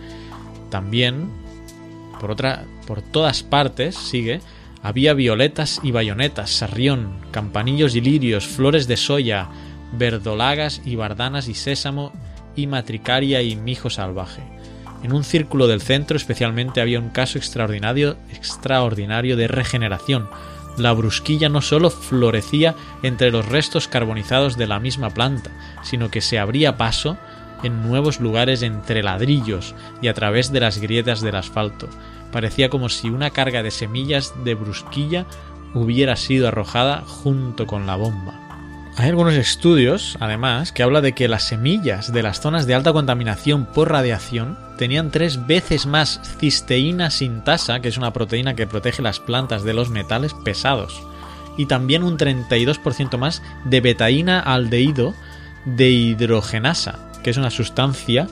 También, 0.69 1.29
por 2.19 2.31
otra, 2.31 2.65
por 2.85 3.01
todas 3.01 3.43
partes, 3.43 3.95
sigue, 3.95 4.41
había 4.85 5.15
violetas 5.15 5.79
y 5.81 5.89
bayonetas, 5.89 6.51
sarrión, 6.51 7.17
campanillos 7.31 7.95
y 7.95 8.01
lirios, 8.01 8.45
flores 8.45 8.87
de 8.87 8.97
soya, 8.97 9.49
verdolagas 9.93 10.79
y 10.85 10.95
bardanas 10.95 11.47
y 11.47 11.55
sésamo 11.55 12.13
y 12.55 12.67
matricaria 12.67 13.41
y 13.41 13.55
mijo 13.55 13.89
salvaje. 13.89 14.43
En 15.01 15.11
un 15.11 15.23
círculo 15.23 15.65
del 15.65 15.81
centro 15.81 16.17
especialmente 16.17 16.81
había 16.81 16.99
un 16.99 17.09
caso 17.09 17.39
extraordinario, 17.39 18.15
extraordinario 18.31 19.35
de 19.35 19.47
regeneración. 19.47 20.29
La 20.77 20.93
brusquilla 20.93 21.49
no 21.49 21.63
sólo 21.63 21.89
florecía 21.89 22.75
entre 23.01 23.31
los 23.31 23.49
restos 23.49 23.87
carbonizados 23.87 24.55
de 24.55 24.67
la 24.67 24.79
misma 24.79 25.09
planta, 25.09 25.49
sino 25.81 26.11
que 26.11 26.21
se 26.21 26.37
abría 26.37 26.77
paso 26.77 27.17
en 27.63 27.81
nuevos 27.81 28.19
lugares 28.19 28.61
entre 28.61 29.01
ladrillos 29.01 29.73
y 30.03 30.09
a 30.09 30.13
través 30.13 30.51
de 30.51 30.59
las 30.59 30.77
grietas 30.77 31.21
del 31.21 31.37
asfalto. 31.37 31.89
Parecía 32.31 32.69
como 32.69 32.89
si 32.89 33.09
una 33.09 33.29
carga 33.29 33.63
de 33.63 33.71
semillas 33.71 34.33
de 34.43 34.55
brusquilla 34.55 35.25
hubiera 35.73 36.15
sido 36.15 36.47
arrojada 36.47 37.03
junto 37.05 37.67
con 37.67 37.85
la 37.85 37.95
bomba. 37.95 38.45
Hay 38.97 39.09
algunos 39.09 39.33
estudios, 39.33 40.17
además, 40.21 40.71
que 40.71 40.81
habla 40.81 41.01
de 41.01 41.11
que 41.11 41.27
las 41.27 41.43
semillas 41.43 42.13
de 42.13 42.23
las 42.23 42.39
zonas 42.39 42.65
de 42.65 42.75
alta 42.75 42.93
contaminación 42.93 43.65
por 43.65 43.91
radiación 43.91 44.57
tenían 44.77 45.11
tres 45.11 45.45
veces 45.45 45.85
más 45.85 46.21
cisteína 46.39 47.09
sintasa, 47.09 47.81
que 47.81 47.89
es 47.89 47.97
una 47.97 48.13
proteína 48.13 48.55
que 48.55 48.67
protege 48.67 49.01
las 49.01 49.19
plantas 49.19 49.63
de 49.63 49.73
los 49.73 49.89
metales 49.89 50.33
pesados, 50.33 51.03
y 51.57 51.65
también 51.65 52.03
un 52.03 52.17
32% 52.17 53.17
más 53.17 53.41
de 53.65 53.81
betaína 53.81 54.39
aldehído 54.39 55.13
de 55.65 55.89
hidrogenasa, 55.89 57.11
que 57.21 57.31
es 57.31 57.37
una 57.37 57.51
sustancia 57.51 58.27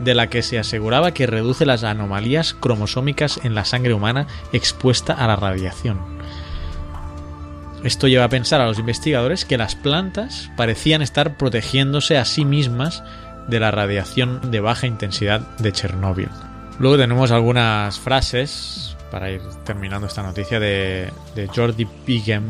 de 0.00 0.14
la 0.14 0.28
que 0.28 0.42
se 0.42 0.58
aseguraba 0.58 1.12
que 1.12 1.26
reduce 1.26 1.66
las 1.66 1.84
anomalías 1.84 2.54
cromosómicas 2.54 3.40
en 3.44 3.54
la 3.54 3.64
sangre 3.64 3.94
humana 3.94 4.26
expuesta 4.52 5.12
a 5.12 5.26
la 5.26 5.36
radiación. 5.36 5.98
Esto 7.84 8.06
lleva 8.06 8.24
a 8.24 8.28
pensar 8.28 8.60
a 8.60 8.66
los 8.66 8.78
investigadores 8.78 9.44
que 9.44 9.58
las 9.58 9.74
plantas 9.74 10.50
parecían 10.56 11.02
estar 11.02 11.36
protegiéndose 11.36 12.16
a 12.16 12.24
sí 12.24 12.44
mismas 12.44 13.02
de 13.48 13.58
la 13.58 13.72
radiación 13.72 14.52
de 14.52 14.60
baja 14.60 14.86
intensidad 14.86 15.40
de 15.58 15.72
Chernóbil. 15.72 16.28
Luego 16.78 16.96
tenemos 16.96 17.32
algunas 17.32 17.98
frases, 17.98 18.96
para 19.10 19.30
ir 19.30 19.40
terminando 19.64 20.06
esta 20.06 20.22
noticia, 20.22 20.60
de, 20.60 21.10
de 21.34 21.48
Jordi 21.48 21.84
Pigem, 21.84 22.44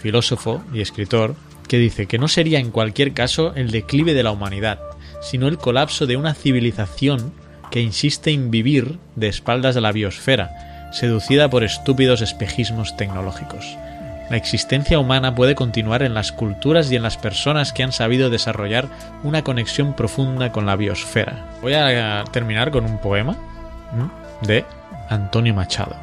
filósofo 0.00 0.62
y 0.72 0.80
escritor, 0.80 1.34
que 1.68 1.76
dice 1.76 2.06
que 2.06 2.18
no 2.18 2.28
sería 2.28 2.58
en 2.58 2.70
cualquier 2.70 3.12
caso 3.12 3.52
el 3.54 3.70
declive 3.70 4.14
de 4.14 4.22
la 4.22 4.32
humanidad, 4.32 4.80
sino 5.20 5.48
el 5.48 5.58
colapso 5.58 6.06
de 6.06 6.16
una 6.16 6.34
civilización 6.34 7.32
que 7.70 7.80
insiste 7.80 8.30
en 8.30 8.50
vivir 8.50 8.98
de 9.16 9.28
espaldas 9.28 9.74
de 9.74 9.80
la 9.80 9.92
biosfera, 9.92 10.90
seducida 10.92 11.50
por 11.50 11.64
estúpidos 11.64 12.22
espejismos 12.22 12.96
tecnológicos. 12.96 13.76
La 14.30 14.36
existencia 14.36 14.98
humana 14.98 15.34
puede 15.34 15.54
continuar 15.54 16.02
en 16.02 16.12
las 16.12 16.32
culturas 16.32 16.90
y 16.92 16.96
en 16.96 17.02
las 17.02 17.16
personas 17.16 17.72
que 17.72 17.82
han 17.82 17.92
sabido 17.92 18.28
desarrollar 18.28 18.88
una 19.22 19.42
conexión 19.42 19.94
profunda 19.94 20.52
con 20.52 20.66
la 20.66 20.76
biosfera. 20.76 21.46
Voy 21.62 21.72
a 21.72 22.24
terminar 22.30 22.70
con 22.70 22.84
un 22.84 22.98
poema 22.98 23.36
de 24.42 24.66
Antonio 25.08 25.54
Machado, 25.54 25.96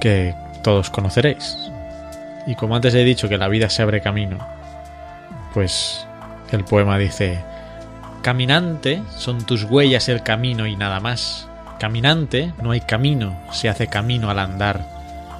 que 0.00 0.34
todos 0.62 0.90
conoceréis. 0.90 1.56
Y 2.46 2.54
como 2.56 2.76
antes 2.76 2.94
he 2.94 3.04
dicho 3.04 3.28
que 3.28 3.38
la 3.38 3.48
vida 3.48 3.70
se 3.70 3.82
abre 3.82 4.02
camino, 4.02 4.38
pues 5.54 6.06
el 6.52 6.64
poema 6.64 6.98
dice, 6.98 7.38
Caminante 8.22 9.02
son 9.16 9.46
tus 9.46 9.64
huellas 9.64 10.10
el 10.10 10.22
camino 10.22 10.66
y 10.66 10.76
nada 10.76 11.00
más. 11.00 11.48
Caminante 11.78 12.52
no 12.62 12.72
hay 12.72 12.82
camino, 12.82 13.34
se 13.50 13.70
hace 13.70 13.86
camino 13.86 14.28
al 14.28 14.38
andar. 14.38 14.84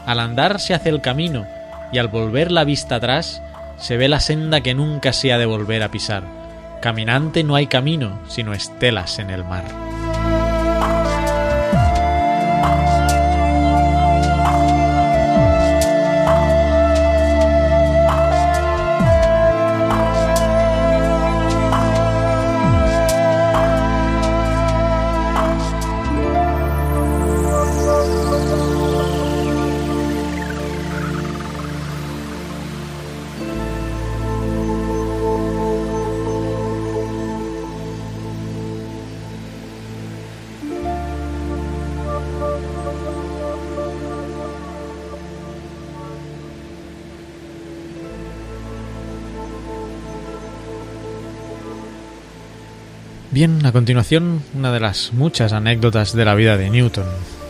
Al 0.06 0.18
andar 0.18 0.58
se 0.60 0.72
hace 0.72 0.88
el 0.88 1.02
camino, 1.02 1.46
y 1.92 1.99
al 1.99 2.08
volver 2.08 2.50
la 2.50 2.64
vista 2.64 2.94
atrás 2.94 3.42
se 3.76 3.99
ve 3.99 4.08
la 4.08 4.20
senda 4.20 4.62
que 4.62 4.75
nunca 4.75 5.12
se 5.12 5.30
ha 5.30 5.38
de 5.38 5.44
volver 5.44 5.82
a 5.82 5.90
pisar. 5.90 6.22
Caminante 6.80 7.44
no 7.44 7.54
hay 7.54 7.66
camino, 7.66 8.18
sino 8.28 8.54
estelas 8.54 9.18
en 9.18 9.28
el 9.28 9.44
mar. 9.44 9.89
Bien, 53.40 53.64
a 53.64 53.73
continuación, 53.73 54.42
una 54.54 54.70
de 54.70 54.80
las 54.80 55.14
muchas 55.14 55.54
anécdotas 55.54 56.14
de 56.14 56.26
la 56.26 56.35
vida 56.35 56.59
de 56.59 56.68
Newton. 56.68 57.06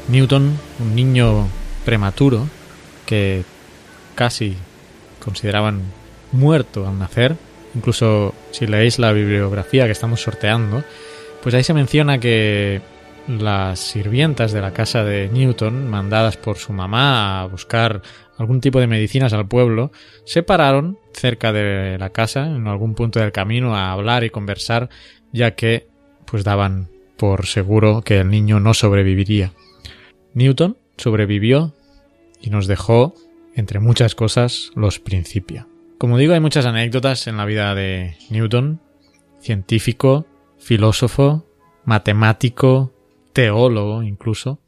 Newton, 0.06 0.56
un 0.78 0.94
niño 0.94 1.48
prematuro 1.84 2.46
que 3.06 3.42
casi 4.14 4.56
consideraban 5.18 5.82
muerto 6.30 6.86
al 6.86 6.96
nacer, 6.96 7.34
incluso 7.74 8.36
si 8.52 8.68
leéis 8.68 9.00
la 9.00 9.10
bibliografía 9.10 9.86
que 9.86 9.90
estamos 9.90 10.22
sorteando, 10.22 10.84
pues 11.42 11.56
ahí 11.56 11.64
se 11.64 11.74
menciona 11.74 12.20
que 12.20 12.82
las 13.26 13.80
sirvientas 13.80 14.52
de 14.52 14.60
la 14.60 14.72
casa 14.72 15.02
de 15.02 15.28
Newton, 15.28 15.90
mandadas 15.90 16.36
por 16.36 16.56
su 16.56 16.72
mamá 16.72 17.40
a 17.40 17.46
buscar 17.46 18.00
algún 18.38 18.60
tipo 18.60 18.78
de 18.78 18.86
medicinas 18.86 19.32
al 19.32 19.48
pueblo, 19.48 19.90
se 20.24 20.44
pararon 20.44 20.98
cerca 21.12 21.52
de 21.52 21.98
la 21.98 22.10
casa, 22.10 22.46
en 22.46 22.68
algún 22.68 22.94
punto 22.94 23.18
del 23.18 23.32
camino, 23.32 23.74
a 23.74 23.90
hablar 23.90 24.22
y 24.22 24.30
conversar 24.30 24.88
ya 25.32 25.54
que 25.54 25.88
pues 26.24 26.44
daban 26.44 26.88
por 27.16 27.46
seguro 27.46 28.02
que 28.02 28.18
el 28.18 28.30
niño 28.30 28.60
no 28.60 28.74
sobreviviría. 28.74 29.52
Newton 30.34 30.76
sobrevivió 30.96 31.74
y 32.40 32.50
nos 32.50 32.66
dejó, 32.66 33.14
entre 33.54 33.80
muchas 33.80 34.14
cosas, 34.14 34.70
los 34.74 35.00
principios. 35.00 35.66
Como 35.98 36.16
digo, 36.16 36.32
hay 36.32 36.40
muchas 36.40 36.64
anécdotas 36.64 37.26
en 37.26 37.36
la 37.36 37.44
vida 37.44 37.74
de 37.74 38.16
Newton, 38.30 38.80
científico, 39.40 40.26
filósofo, 40.58 41.44
matemático, 41.84 42.92
teólogo 43.32 44.02
incluso. 44.02 44.60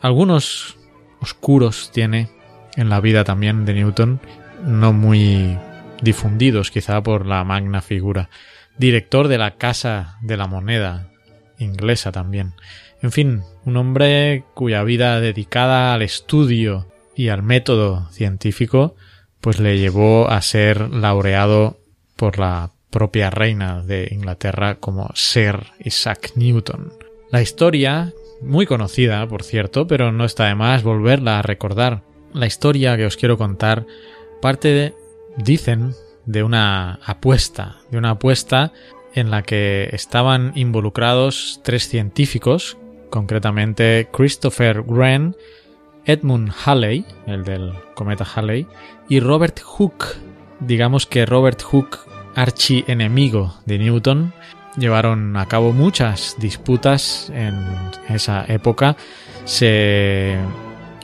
Algunos 0.00 0.76
oscuros 1.20 1.90
tiene 1.92 2.28
en 2.76 2.88
la 2.88 3.00
vida 3.00 3.24
también 3.24 3.64
de 3.64 3.74
Newton, 3.74 4.20
no 4.64 4.92
muy 4.92 5.58
difundidos 6.02 6.70
quizá 6.70 7.02
por 7.02 7.26
la 7.26 7.44
magna 7.44 7.80
figura. 7.80 8.28
Director 8.80 9.28
de 9.28 9.36
la 9.36 9.58
Casa 9.58 10.16
de 10.22 10.38
la 10.38 10.46
Moneda, 10.46 11.10
inglesa 11.58 12.12
también. 12.12 12.54
En 13.02 13.12
fin, 13.12 13.42
un 13.66 13.76
hombre 13.76 14.44
cuya 14.54 14.82
vida 14.84 15.20
dedicada 15.20 15.92
al 15.92 16.00
estudio 16.00 16.86
y 17.14 17.28
al 17.28 17.42
método 17.42 18.08
científico 18.10 18.96
pues 19.42 19.60
le 19.60 19.76
llevó 19.76 20.30
a 20.30 20.40
ser 20.40 20.88
laureado 20.88 21.76
por 22.16 22.38
la 22.38 22.70
propia 22.88 23.28
reina 23.28 23.82
de 23.82 24.08
Inglaterra 24.12 24.76
como 24.76 25.10
Sir 25.14 25.56
Isaac 25.80 26.32
Newton. 26.36 26.90
La 27.30 27.42
historia, 27.42 28.14
muy 28.40 28.64
conocida 28.64 29.26
por 29.28 29.42
cierto, 29.42 29.86
pero 29.86 30.10
no 30.10 30.24
está 30.24 30.46
de 30.46 30.54
más 30.54 30.82
volverla 30.84 31.38
a 31.38 31.42
recordar. 31.42 32.00
La 32.32 32.46
historia 32.46 32.96
que 32.96 33.04
os 33.04 33.18
quiero 33.18 33.36
contar 33.36 33.84
parte 34.40 34.68
de, 34.68 34.94
dicen, 35.36 35.92
de 36.30 36.44
una 36.44 37.00
apuesta, 37.04 37.76
de 37.90 37.98
una 37.98 38.10
apuesta 38.10 38.72
en 39.14 39.30
la 39.30 39.42
que 39.42 39.88
estaban 39.92 40.52
involucrados 40.54 41.60
tres 41.64 41.88
científicos, 41.88 42.76
concretamente 43.10 44.08
Christopher 44.12 44.82
Wren, 44.82 45.34
Edmund 46.04 46.52
Halley, 46.64 47.04
el 47.26 47.44
del 47.44 47.72
cometa 47.94 48.24
Halley, 48.24 48.66
y 49.08 49.18
Robert 49.18 49.60
Hooke. 49.60 50.06
Digamos 50.60 51.06
que 51.06 51.26
Robert 51.26 51.60
Hooke, 51.62 51.98
archienemigo 52.36 53.56
de 53.66 53.78
Newton, 53.78 54.32
llevaron 54.76 55.36
a 55.36 55.46
cabo 55.46 55.72
muchas 55.72 56.36
disputas 56.38 57.30
en 57.34 57.66
esa 58.08 58.44
época. 58.46 58.96
Se 59.44 60.38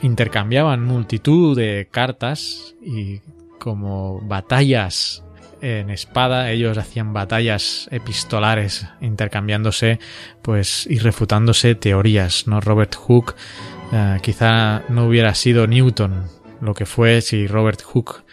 intercambiaban 0.01 0.85
multitud 0.85 1.57
de 1.57 1.89
cartas 1.91 2.75
y 2.81 3.19
como 3.59 4.21
batallas 4.21 5.23
en 5.61 5.89
espada, 5.89 6.51
ellos 6.51 6.77
hacían 6.77 7.13
batallas 7.13 7.87
epistolares 7.91 8.87
intercambiándose 9.01 9.99
pues 10.41 10.85
y 10.87 10.99
refutándose 10.99 11.75
teorías, 11.75 12.47
¿no? 12.47 12.61
Robert 12.61 12.95
Hooke 12.95 13.35
eh, 13.91 14.17
quizá 14.21 14.83
no 14.89 15.07
hubiera 15.07 15.33
sido 15.33 15.65
Newton 15.65 16.25
lo 16.61 16.73
que 16.73 16.85
fue 16.85 17.21
si 17.21 17.47
Robert 17.47 17.81
Hooke 17.81 18.23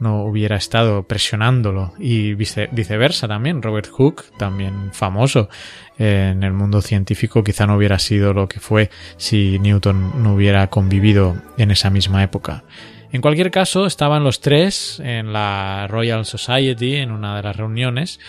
no 0.00 0.24
hubiera 0.24 0.56
estado 0.56 1.02
presionándolo 1.02 1.92
y 1.98 2.34
viceversa 2.34 3.28
también. 3.28 3.62
Robert 3.62 3.88
Hooke, 3.90 4.24
también 4.38 4.92
famoso 4.92 5.50
en 5.98 6.42
el 6.42 6.54
mundo 6.54 6.80
científico, 6.80 7.44
quizá 7.44 7.66
no 7.66 7.76
hubiera 7.76 7.98
sido 7.98 8.32
lo 8.32 8.48
que 8.48 8.60
fue 8.60 8.90
si 9.18 9.58
Newton 9.58 10.22
no 10.22 10.34
hubiera 10.34 10.66
convivido 10.68 11.36
en 11.58 11.70
esa 11.70 11.90
misma 11.90 12.22
época. 12.22 12.64
En 13.12 13.20
cualquier 13.20 13.50
caso, 13.50 13.86
estaban 13.86 14.22
los 14.22 14.40
tres 14.40 15.00
en 15.04 15.32
la 15.32 15.86
Royal 15.88 16.24
Society 16.24 16.96
en 16.96 17.10
una 17.10 17.36
de 17.36 17.42
las 17.42 17.56
reuniones 17.56 18.20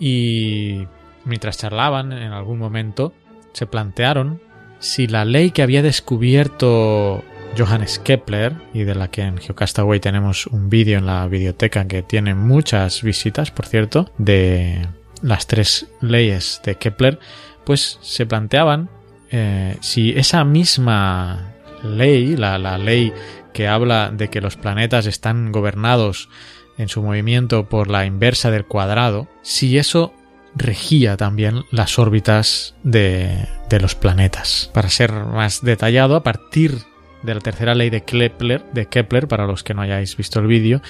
y 0.00 0.86
mientras 1.24 1.58
charlaban 1.58 2.12
en 2.12 2.32
algún 2.32 2.58
momento 2.58 3.12
se 3.52 3.66
plantearon 3.66 4.40
si 4.78 5.06
la 5.06 5.24
ley 5.24 5.50
que 5.50 5.62
había 5.62 5.82
descubierto 5.82 7.22
Johannes 7.56 7.98
Kepler 7.98 8.54
y 8.72 8.82
de 8.84 8.94
la 8.94 9.08
que 9.08 9.22
en 9.22 9.38
Geocastaway 9.38 10.00
tenemos 10.00 10.46
un 10.46 10.70
vídeo 10.70 10.98
en 10.98 11.06
la 11.06 11.26
biblioteca 11.28 11.86
que 11.86 12.02
tiene 12.02 12.34
muchas 12.34 13.02
visitas, 13.02 13.50
por 13.50 13.66
cierto, 13.66 14.10
de 14.18 14.86
las 15.22 15.46
tres 15.46 15.88
leyes 16.00 16.60
de 16.64 16.76
Kepler, 16.76 17.20
pues 17.64 17.98
se 18.00 18.26
planteaban 18.26 18.88
eh, 19.30 19.76
si 19.80 20.10
esa 20.10 20.44
misma 20.44 21.52
ley, 21.84 22.36
la, 22.36 22.58
la 22.58 22.78
ley 22.78 23.12
que 23.52 23.68
habla 23.68 24.10
de 24.10 24.28
que 24.28 24.40
los 24.40 24.56
planetas 24.56 25.06
están 25.06 25.52
gobernados 25.52 26.28
en 26.78 26.88
su 26.88 27.02
movimiento 27.02 27.68
por 27.68 27.88
la 27.88 28.06
inversa 28.06 28.50
del 28.50 28.64
cuadrado, 28.64 29.28
si 29.42 29.78
eso 29.78 30.14
regía 30.54 31.16
también 31.16 31.64
las 31.70 31.98
órbitas 31.98 32.74
de, 32.82 33.48
de, 33.68 33.80
los 33.80 33.94
planetas. 33.94 34.70
Para 34.74 34.90
ser 34.90 35.12
más 35.12 35.62
detallado, 35.62 36.16
a 36.16 36.22
partir 36.22 36.78
de 37.22 37.34
la 37.34 37.40
tercera 37.40 37.74
ley 37.74 37.90
de 37.90 38.04
Kepler, 38.04 38.64
de 38.72 38.86
Kepler 38.86 39.28
para 39.28 39.46
los 39.46 39.62
que 39.62 39.74
no 39.74 39.82
hayáis 39.82 40.16
visto 40.16 40.40
el 40.40 40.46
vídeo, 40.46 40.82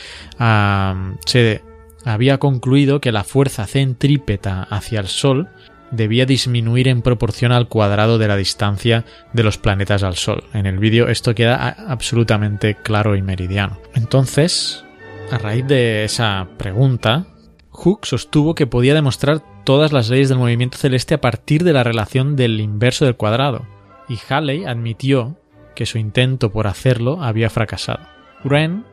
se 1.27 1.62
había 2.05 2.38
concluido 2.38 3.01
que 3.01 3.12
la 3.12 3.25
fuerza 3.25 3.66
centrípeta 3.66 4.62
hacia 4.64 5.01
el 5.01 5.09
Sol 5.09 5.48
debía 5.92 6.26
disminuir 6.26 6.88
en 6.88 7.02
proporción 7.02 7.52
al 7.52 7.68
cuadrado 7.68 8.18
de 8.18 8.26
la 8.26 8.37
distancia 8.37 9.05
de 9.33 9.44
los 9.44 9.59
planetas 9.59 10.02
al 10.02 10.16
Sol. 10.16 10.44
En 10.52 10.66
el 10.66 10.78
vídeo 10.78 11.09
esto 11.09 11.35
queda 11.35 11.68
absolutamente 11.87 12.74
claro 12.74 13.14
y 13.14 13.22
meridiano. 13.22 13.78
Entonces, 13.94 14.85
a 15.31 15.38
raíz 15.38 15.66
de 15.66 16.05
esa 16.05 16.48
pregunta, 16.57 17.26
Hooke 17.70 18.07
sostuvo 18.07 18.55
que 18.55 18.66
podía 18.66 18.94
demostrar 18.94 19.42
todas 19.64 19.92
las 19.92 20.11
leyes 20.11 20.28
del 20.28 20.38
movimiento 20.38 20.78
celeste 20.78 21.14
a 21.14 21.20
partir 21.20 21.62
de 21.62 21.72
la 21.72 21.85
relación 21.85 22.37
del 22.37 22.61
inverso 22.61 23.05
del 23.05 23.16
cuadrado, 23.16 23.64
y 24.09 24.18
Halley 24.28 24.64
admitió 24.64 25.37
que 25.74 25.87
su 25.87 25.98
intento 25.98 26.50
por 26.50 26.66
hacerlo 26.66 27.22
había 27.22 27.48
fracasado. 27.48 28.00
Wren 28.44 28.85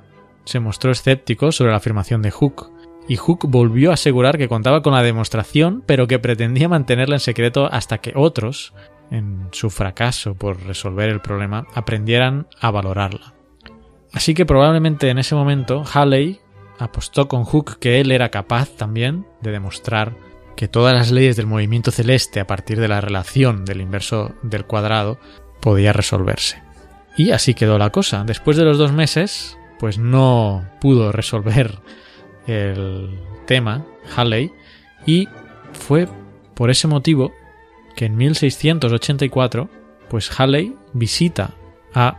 se 0.46 0.60
mostró 0.60 0.92
escéptico 0.92 1.52
sobre 1.52 1.72
la 1.72 1.78
afirmación 1.78 2.22
de 2.22 2.32
Hooke, 2.32 2.68
y 3.10 3.16
Hooke 3.16 3.48
volvió 3.48 3.90
a 3.90 3.96
asegurar 3.96 4.38
que 4.38 4.48
contaba 4.48 4.84
con 4.84 4.94
la 4.94 5.02
demostración, 5.02 5.84
pero 5.86 6.08
que 6.08 6.20
pretendía 6.20 6.70
mantenerla 6.70 7.16
en 7.16 7.20
secreto 7.20 7.68
hasta 7.70 7.98
que 7.98 8.14
otros, 8.16 8.72
en 9.10 9.48
su 9.52 9.72
fracaso 9.72 10.36
por 10.36 10.62
resolver 10.62 11.10
el 11.10 11.20
problema, 11.20 11.66
aprendieran 11.74 12.48
a 12.62 12.70
valorarla. 12.70 13.34
Así 14.14 14.36
que 14.36 14.46
probablemente 14.46 15.10
en 15.10 15.18
ese 15.18 15.34
momento 15.34 15.84
Halley 15.92 16.40
apostó 16.78 17.28
con 17.28 17.46
Hooke 17.46 17.80
que 17.80 18.00
él 18.00 18.12
era 18.12 18.30
capaz 18.30 18.70
también 18.78 19.26
de 19.42 19.52
demostrar 19.52 20.16
que 20.56 20.68
todas 20.68 20.94
las 20.94 21.10
leyes 21.10 21.36
del 21.36 21.48
movimiento 21.48 21.90
celeste 21.90 22.40
a 22.40 22.46
partir 22.46 22.80
de 22.80 22.88
la 22.88 23.02
relación 23.02 23.66
del 23.66 23.82
inverso 23.82 24.36
del 24.44 24.66
cuadrado 24.66 25.18
podía 25.62 25.94
resolverse. 25.94 26.62
Y 27.18 27.32
así 27.32 27.56
quedó 27.56 27.80
la 27.80 27.90
cosa. 27.90 28.24
Después 28.24 28.56
de 28.56 28.66
los 28.66 28.78
dos 28.78 28.92
meses, 28.92 29.58
pues 29.80 29.98
no 29.98 30.64
pudo 30.80 31.12
resolver 31.12 31.80
el 32.50 33.20
tema 33.46 33.86
Halley 34.16 34.52
y 35.06 35.28
fue 35.72 36.08
por 36.56 36.70
ese 36.70 36.88
motivo 36.88 37.32
que 37.96 38.06
en 38.06 38.18
1684 38.18 39.70
pues 40.10 40.30
Halley 40.40 40.76
visita 40.94 41.52
a 41.94 42.18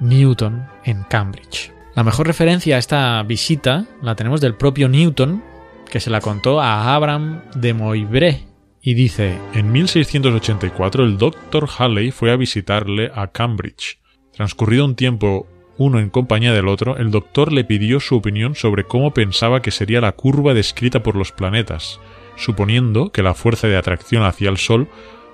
Newton 0.00 0.66
en 0.84 1.04
Cambridge. 1.04 1.72
La 1.94 2.04
mejor 2.04 2.26
referencia 2.26 2.76
a 2.76 2.78
esta 2.78 3.22
visita 3.22 3.86
la 4.02 4.14
tenemos 4.14 4.40
del 4.40 4.54
propio 4.54 4.88
Newton 4.88 5.42
que 5.88 6.00
se 6.00 6.10
la 6.10 6.20
contó 6.20 6.60
a 6.60 6.94
Abraham 6.94 7.42
de 7.54 7.72
Moivre 7.72 8.44
y 8.82 8.94
dice, 8.94 9.36
en 9.52 9.72
1684 9.72 11.04
el 11.04 11.18
doctor 11.18 11.68
Halley 11.78 12.12
fue 12.12 12.30
a 12.30 12.36
visitarle 12.36 13.10
a 13.14 13.28
Cambridge. 13.32 13.98
Transcurrido 14.32 14.84
un 14.84 14.94
tiempo 14.94 15.48
uno 15.78 16.00
en 16.00 16.10
compañía 16.10 16.52
del 16.52 16.68
otro, 16.68 16.96
el 16.96 17.10
doctor 17.10 17.52
le 17.52 17.64
pidió 17.64 18.00
su 18.00 18.16
opinión 18.16 18.54
sobre 18.54 18.84
cómo 18.84 19.12
pensaba 19.12 19.60
que 19.62 19.70
sería 19.70 20.00
la 20.00 20.12
curva 20.12 20.54
descrita 20.54 21.02
por 21.02 21.16
los 21.16 21.32
planetas, 21.32 22.00
suponiendo 22.36 23.10
que 23.12 23.22
la 23.22 23.34
fuerza 23.34 23.68
de 23.68 23.76
atracción 23.76 24.24
hacia 24.24 24.48
el 24.48 24.56
Sol 24.56 24.88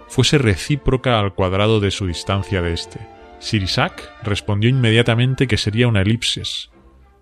fuese 0.08 0.38
recíproca 0.38 1.18
al 1.18 1.34
cuadrado 1.34 1.80
de 1.80 1.90
su 1.90 2.06
distancia 2.06 2.60
de 2.60 2.72
éste. 2.72 3.00
Sir 3.38 3.62
Isaac 3.62 4.10
respondió 4.22 4.68
inmediatamente 4.68 5.46
que 5.46 5.56
sería 5.56 5.88
una 5.88 6.02
elipsis. 6.02 6.70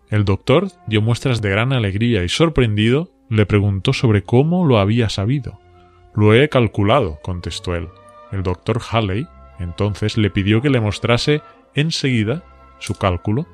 El 0.09 0.25
doctor 0.25 0.69
dio 0.87 1.01
muestras 1.01 1.41
de 1.41 1.51
gran 1.51 1.73
alegría 1.73 2.25
y 2.25 2.29
sorprendido 2.29 3.11
le 3.29 3.47
preguntó 3.47 3.93
sobre 3.93 4.23
cómo 4.23 4.67
lo 4.67 4.79
había 4.79 5.09
sabido. 5.09 5.61
Lo 6.15 6.35
he 6.35 6.49
calculado, 6.49 7.21
contestó 7.23 7.77
él. 7.77 7.89
El 8.33 8.43
doctor 8.43 8.81
Halley 8.91 9.27
entonces 9.61 10.17
le 10.17 10.31
pidió 10.31 10.61
que 10.61 10.71
le 10.71 10.81
mostrase 10.81 11.43
enseguida 11.75 12.43
su 12.81 12.95
cálculo. 12.95 13.47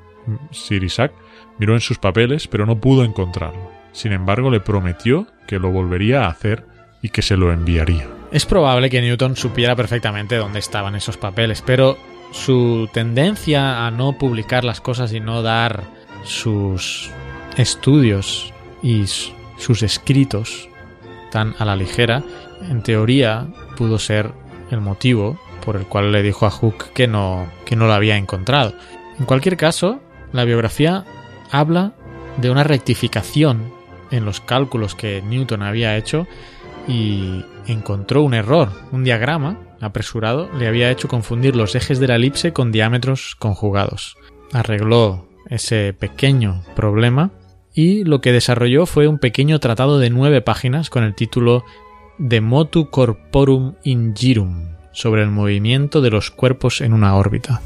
Sir 0.51 0.83
Isaac 0.83 1.13
miró 1.59 1.75
en 1.75 1.81
sus 1.81 1.99
papeles, 1.99 2.49
pero 2.49 2.67
no 2.67 2.81
pudo 2.81 3.05
encontrarlo. 3.05 3.71
Sin 3.93 4.13
embargo, 4.13 4.51
le 4.51 4.61
prometió 4.61 5.27
que 5.47 5.59
lo 5.59 5.71
volvería 5.71 6.25
a 6.25 6.29
hacer 6.29 6.67
y 7.03 7.11
que 7.11 7.23
se 7.23 7.37
lo 7.37 7.53
enviaría. 7.53 8.09
Es 8.33 8.45
probable 8.45 8.91
que 8.91 9.01
Newton 9.01 9.37
supiera 9.37 9.77
perfectamente 9.77 10.37
dónde 10.37 10.59
estaban 10.59 10.97
esos 10.97 11.17
papeles, 11.17 11.63
pero 11.65 11.97
su 12.33 12.89
tendencia 12.93 13.87
a 13.87 13.91
no 13.91 14.19
publicar 14.19 14.65
las 14.65 14.81
cosas 14.81 15.13
y 15.13 15.21
no 15.21 15.43
dar 15.43 15.85
sus 16.25 17.11
estudios 17.57 18.53
y 18.83 19.05
sus 19.07 19.83
escritos 19.83 20.69
tan 21.31 21.55
a 21.59 21.65
la 21.65 21.77
ligera 21.77 22.23
en 22.69 22.83
teoría, 22.83 23.47
pudo 23.77 23.99
ser 23.99 24.33
el 24.71 24.81
motivo 24.81 25.39
por 25.65 25.77
el 25.77 25.87
cual 25.87 26.13
le 26.13 26.23
dijo 26.23 26.47
a 26.47 26.51
Hooke 26.51 26.93
que 26.93 27.07
no, 27.07 27.47
que 27.65 27.77
no 27.77 27.87
lo 27.87 27.93
había 27.93 28.17
encontrado. 28.17 28.75
En 29.19 29.25
cualquier 29.25 29.57
caso, 29.57 30.01
la 30.33 30.45
biografía 30.45 31.05
habla 31.51 31.95
de 32.37 32.51
una 32.51 32.65
rectificación 32.65 33.73
en 34.11 34.25
los 34.25 34.41
cálculos 34.41 34.95
que 34.95 35.23
Newton 35.23 35.63
había 35.63 35.97
hecho 35.97 36.27
y 36.87 37.45
encontró 37.67 38.23
un 38.23 38.35
error. 38.35 38.71
Un 38.93 39.05
diagrama 39.05 39.59
apresurado 39.81 40.51
le 40.59 40.69
había 40.69 40.91
hecho 40.91 41.09
confundir 41.09 41.57
los 41.57 41.75
ejes 41.75 41.99
de 41.99 42.09
la 42.09 42.17
elipse 42.17 42.53
con 42.53 42.73
diámetros 42.73 43.37
conjugados. 43.39 44.17
Arregló 44.53 45.29
ese 45.49 45.93
pequeño 45.93 46.63
problema 46.75 47.33
y 47.75 48.05
lo 48.05 48.21
que 48.21 48.33
desarrolló 48.33 48.87
fue 48.87 49.09
un 49.09 49.19
pequeño 49.19 49.59
tratado 49.61 49.99
de 49.99 50.11
nueve 50.11 50.41
páginas 50.41 50.91
con 50.91 51.05
el 51.05 51.15
título 51.15 51.65
De 52.19 52.41
motu 52.41 52.91
corporum 52.91 53.75
in 53.83 54.15
girum 54.15 54.77
sobre 54.93 55.23
el 55.23 55.31
movimiento 55.31 56.01
de 56.01 56.11
los 56.11 56.31
cuerpos 56.31 56.81
en 56.81 56.95
una 56.95 57.17
órbita. 57.17 57.61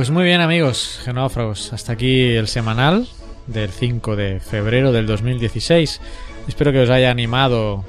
Pues 0.00 0.10
muy 0.10 0.24
bien 0.24 0.40
amigos 0.40 0.98
genófragos, 1.04 1.74
hasta 1.74 1.92
aquí 1.92 2.30
el 2.30 2.48
semanal 2.48 3.06
del 3.46 3.68
5 3.68 4.16
de 4.16 4.40
febrero 4.40 4.92
del 4.92 5.06
2016. 5.06 6.00
Espero 6.48 6.72
que 6.72 6.80
os 6.80 6.88
haya 6.88 7.10
animado 7.10 7.84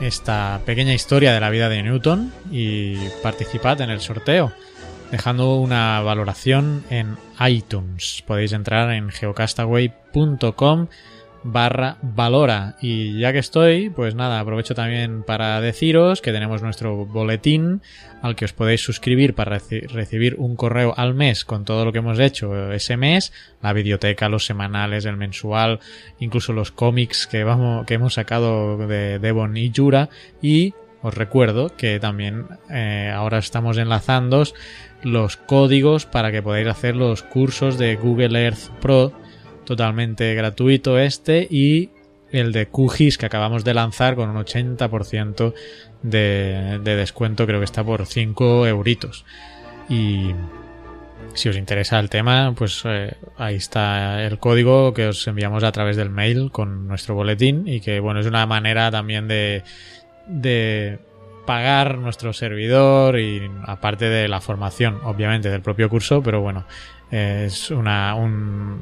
esta 0.00 0.62
pequeña 0.64 0.94
historia 0.94 1.34
de 1.34 1.40
la 1.40 1.50
vida 1.50 1.68
de 1.68 1.82
Newton 1.82 2.32
y 2.50 2.96
participad 3.22 3.82
en 3.82 3.90
el 3.90 4.00
sorteo 4.00 4.50
dejando 5.10 5.56
una 5.56 6.00
valoración 6.00 6.84
en 6.88 7.18
iTunes. 7.46 8.24
Podéis 8.26 8.52
entrar 8.52 8.90
en 8.90 9.10
geocastaway.com 9.10 10.86
barra 11.42 11.96
valora. 12.02 12.76
Y 12.80 13.18
ya 13.18 13.32
que 13.32 13.38
estoy, 13.38 13.90
pues 13.90 14.14
nada, 14.14 14.40
aprovecho 14.40 14.74
también 14.74 15.22
para 15.22 15.60
deciros 15.60 16.20
que 16.20 16.32
tenemos 16.32 16.62
nuestro 16.62 17.06
boletín 17.06 17.82
al 18.22 18.36
que 18.36 18.44
os 18.44 18.52
podéis 18.52 18.82
suscribir 18.82 19.34
para 19.34 19.58
recibir 19.88 20.36
un 20.38 20.56
correo 20.56 20.94
al 20.96 21.14
mes 21.14 21.44
con 21.44 21.64
todo 21.64 21.84
lo 21.84 21.92
que 21.92 21.98
hemos 21.98 22.18
hecho 22.18 22.72
ese 22.72 22.96
mes, 22.96 23.32
la 23.62 23.72
biblioteca, 23.72 24.28
los 24.28 24.44
semanales, 24.44 25.06
el 25.06 25.16
mensual, 25.16 25.80
incluso 26.18 26.52
los 26.52 26.70
cómics 26.70 27.26
que 27.26 27.44
vamos, 27.44 27.86
que 27.86 27.94
hemos 27.94 28.14
sacado 28.14 28.76
de 28.86 29.18
Devon 29.18 29.56
y 29.56 29.72
Jura 29.74 30.10
y 30.42 30.74
os 31.02 31.14
recuerdo 31.14 31.74
que 31.76 31.98
también 31.98 32.46
eh, 32.68 33.10
ahora 33.14 33.38
estamos 33.38 33.78
enlazando 33.78 34.44
los 35.02 35.38
códigos 35.38 36.04
para 36.04 36.30
que 36.30 36.42
podáis 36.42 36.66
hacer 36.66 36.94
los 36.94 37.22
cursos 37.22 37.78
de 37.78 37.96
Google 37.96 38.38
Earth 38.38 38.68
Pro 38.80 39.12
totalmente 39.70 40.34
gratuito 40.34 40.98
este 40.98 41.46
y 41.48 41.90
el 42.32 42.50
de 42.50 42.66
QGIS 42.66 43.18
que 43.18 43.26
acabamos 43.26 43.62
de 43.62 43.72
lanzar 43.72 44.16
con 44.16 44.28
un 44.28 44.36
80% 44.36 45.54
de, 46.02 46.80
de 46.82 46.96
descuento, 46.96 47.46
creo 47.46 47.60
que 47.60 47.66
está 47.66 47.84
por 47.84 48.04
5 48.04 48.66
euritos. 48.66 49.24
Y 49.88 50.34
si 51.34 51.48
os 51.48 51.56
interesa 51.56 52.00
el 52.00 52.10
tema, 52.10 52.52
pues 52.56 52.82
eh, 52.84 53.14
ahí 53.38 53.54
está 53.54 54.24
el 54.24 54.40
código 54.40 54.92
que 54.92 55.06
os 55.06 55.24
enviamos 55.28 55.62
a 55.62 55.70
través 55.70 55.96
del 55.96 56.10
mail 56.10 56.50
con 56.50 56.88
nuestro 56.88 57.14
boletín 57.14 57.68
y 57.68 57.80
que 57.80 58.00
bueno, 58.00 58.18
es 58.18 58.26
una 58.26 58.44
manera 58.46 58.90
también 58.90 59.28
de, 59.28 59.62
de 60.26 60.98
pagar 61.46 61.96
nuestro 61.98 62.32
servidor 62.32 63.20
y 63.20 63.48
aparte 63.66 64.06
de 64.06 64.26
la 64.26 64.40
formación, 64.40 64.98
obviamente, 65.04 65.48
del 65.48 65.62
propio 65.62 65.88
curso, 65.88 66.24
pero 66.24 66.40
bueno, 66.40 66.66
es 67.12 67.70
una, 67.70 68.14
un, 68.16 68.80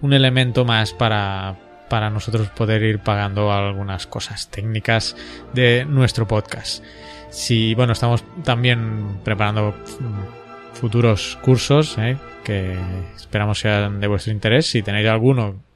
un 0.00 0.12
elemento 0.12 0.64
más 0.64 0.92
para, 0.92 1.56
para 1.88 2.10
nosotros 2.10 2.48
poder 2.50 2.82
ir 2.82 3.00
pagando 3.00 3.52
algunas 3.52 4.06
cosas 4.06 4.50
técnicas 4.50 5.16
de 5.54 5.84
nuestro 5.84 6.26
podcast. 6.26 6.84
Si, 7.30 7.74
bueno, 7.74 7.92
estamos 7.92 8.24
también 8.42 9.20
preparando 9.22 9.74
futuros 10.72 11.38
cursos 11.42 11.98
¿eh? 11.98 12.16
que 12.44 12.78
esperamos 13.16 13.58
sean 13.58 14.00
de 14.00 14.06
vuestro 14.06 14.32
interés. 14.32 14.66
Si 14.66 14.82
tenéis 14.82 15.08
alguno 15.08 15.67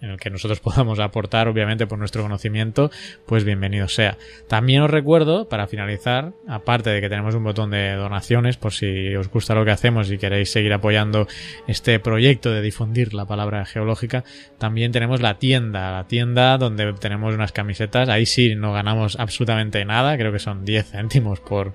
en 0.00 0.10
el 0.10 0.18
que 0.18 0.30
nosotros 0.30 0.60
podamos 0.60 0.98
aportar, 0.98 1.48
obviamente, 1.48 1.86
por 1.86 1.98
nuestro 1.98 2.22
conocimiento, 2.22 2.90
pues 3.26 3.44
bienvenido 3.44 3.88
sea. 3.88 4.18
También 4.48 4.82
os 4.82 4.90
recuerdo, 4.90 5.48
para 5.48 5.66
finalizar, 5.66 6.32
aparte 6.46 6.90
de 6.90 7.00
que 7.00 7.08
tenemos 7.08 7.34
un 7.34 7.44
botón 7.44 7.70
de 7.70 7.92
donaciones, 7.94 8.56
por 8.56 8.72
si 8.72 9.14
os 9.16 9.28
gusta 9.28 9.54
lo 9.54 9.64
que 9.64 9.70
hacemos 9.70 10.10
y 10.10 10.18
queréis 10.18 10.50
seguir 10.50 10.72
apoyando 10.72 11.26
este 11.66 11.98
proyecto 12.00 12.50
de 12.50 12.62
difundir 12.62 13.14
la 13.14 13.26
palabra 13.26 13.64
geológica, 13.64 14.24
también 14.58 14.92
tenemos 14.92 15.20
la 15.20 15.38
tienda, 15.38 15.92
la 15.92 16.06
tienda 16.06 16.58
donde 16.58 16.92
tenemos 16.94 17.34
unas 17.34 17.52
camisetas. 17.52 18.08
Ahí 18.08 18.26
sí 18.26 18.54
no 18.54 18.72
ganamos 18.72 19.18
absolutamente 19.18 19.84
nada, 19.84 20.16
creo 20.16 20.32
que 20.32 20.38
son 20.38 20.64
10 20.64 20.90
céntimos 20.90 21.40
por, 21.40 21.72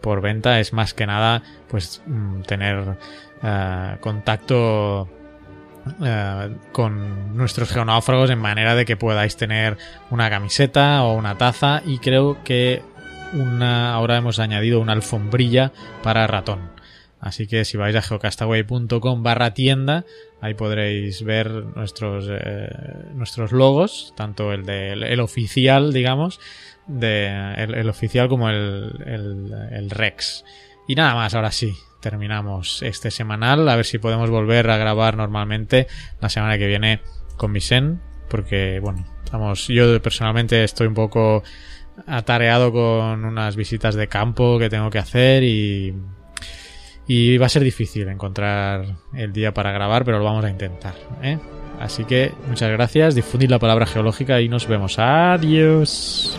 por 0.00 0.20
venta. 0.20 0.60
Es 0.60 0.72
más 0.72 0.94
que 0.94 1.06
nada, 1.06 1.42
pues, 1.68 2.02
mm, 2.06 2.42
tener 2.42 2.96
uh, 3.42 4.00
contacto 4.00 5.08
eh, 6.02 6.56
con 6.72 7.36
nuestros 7.36 7.70
geonáufragos 7.70 8.30
en 8.30 8.38
manera 8.38 8.74
de 8.74 8.84
que 8.84 8.96
podáis 8.96 9.36
tener 9.36 9.76
una 10.10 10.30
camiseta 10.30 11.02
o 11.04 11.14
una 11.14 11.36
taza 11.36 11.82
y 11.84 11.98
creo 11.98 12.42
que 12.44 12.82
una 13.32 13.94
ahora 13.94 14.16
hemos 14.16 14.38
añadido 14.38 14.80
una 14.80 14.92
alfombrilla 14.92 15.72
para 16.02 16.26
ratón. 16.26 16.72
Así 17.20 17.46
que 17.46 17.64
si 17.64 17.76
vais 17.76 17.96
a 17.96 18.02
geocastaway.com 18.02 19.22
barra 19.22 19.54
tienda, 19.54 20.04
ahí 20.40 20.54
podréis 20.54 21.22
ver 21.22 21.50
nuestros, 21.50 22.26
eh, 22.28 22.68
nuestros 23.14 23.50
logos, 23.50 24.12
tanto 24.14 24.52
el 24.52 24.66
del 24.66 25.02
el 25.02 25.20
oficial, 25.20 25.92
digamos, 25.92 26.38
de, 26.86 27.54
el, 27.56 27.74
el 27.74 27.88
oficial 27.88 28.28
como 28.28 28.50
el, 28.50 28.92
el 29.06 29.90
Rex. 29.90 30.44
Y 30.86 30.96
nada 30.96 31.14
más, 31.14 31.34
ahora 31.34 31.50
sí, 31.50 31.74
terminamos 32.04 32.82
este 32.82 33.10
semanal. 33.10 33.66
A 33.66 33.76
ver 33.76 33.86
si 33.86 33.98
podemos 33.98 34.28
volver 34.28 34.68
a 34.68 34.76
grabar 34.76 35.16
normalmente 35.16 35.86
la 36.20 36.28
semana 36.28 36.58
que 36.58 36.66
viene 36.66 37.00
con 37.38 37.52
Vicen. 37.52 38.00
Porque, 38.28 38.78
bueno, 38.80 39.06
estamos, 39.24 39.68
yo 39.68 40.00
personalmente 40.02 40.62
estoy 40.64 40.86
un 40.86 40.94
poco 40.94 41.42
atareado 42.06 42.72
con 42.72 43.24
unas 43.24 43.56
visitas 43.56 43.94
de 43.94 44.06
campo 44.06 44.58
que 44.58 44.68
tengo 44.68 44.90
que 44.90 44.98
hacer 44.98 45.44
y, 45.44 45.94
y 47.06 47.38
va 47.38 47.46
a 47.46 47.48
ser 47.48 47.62
difícil 47.62 48.08
encontrar 48.08 48.84
el 49.14 49.32
día 49.32 49.54
para 49.54 49.72
grabar, 49.72 50.04
pero 50.04 50.18
lo 50.18 50.24
vamos 50.24 50.44
a 50.44 50.50
intentar. 50.50 50.94
¿eh? 51.22 51.38
Así 51.80 52.04
que 52.04 52.32
muchas 52.48 52.70
gracias, 52.70 53.14
difundid 53.14 53.48
la 53.48 53.58
palabra 53.58 53.86
geológica 53.86 54.40
y 54.42 54.48
nos 54.48 54.66
vemos. 54.66 54.98
Adiós. 54.98 56.38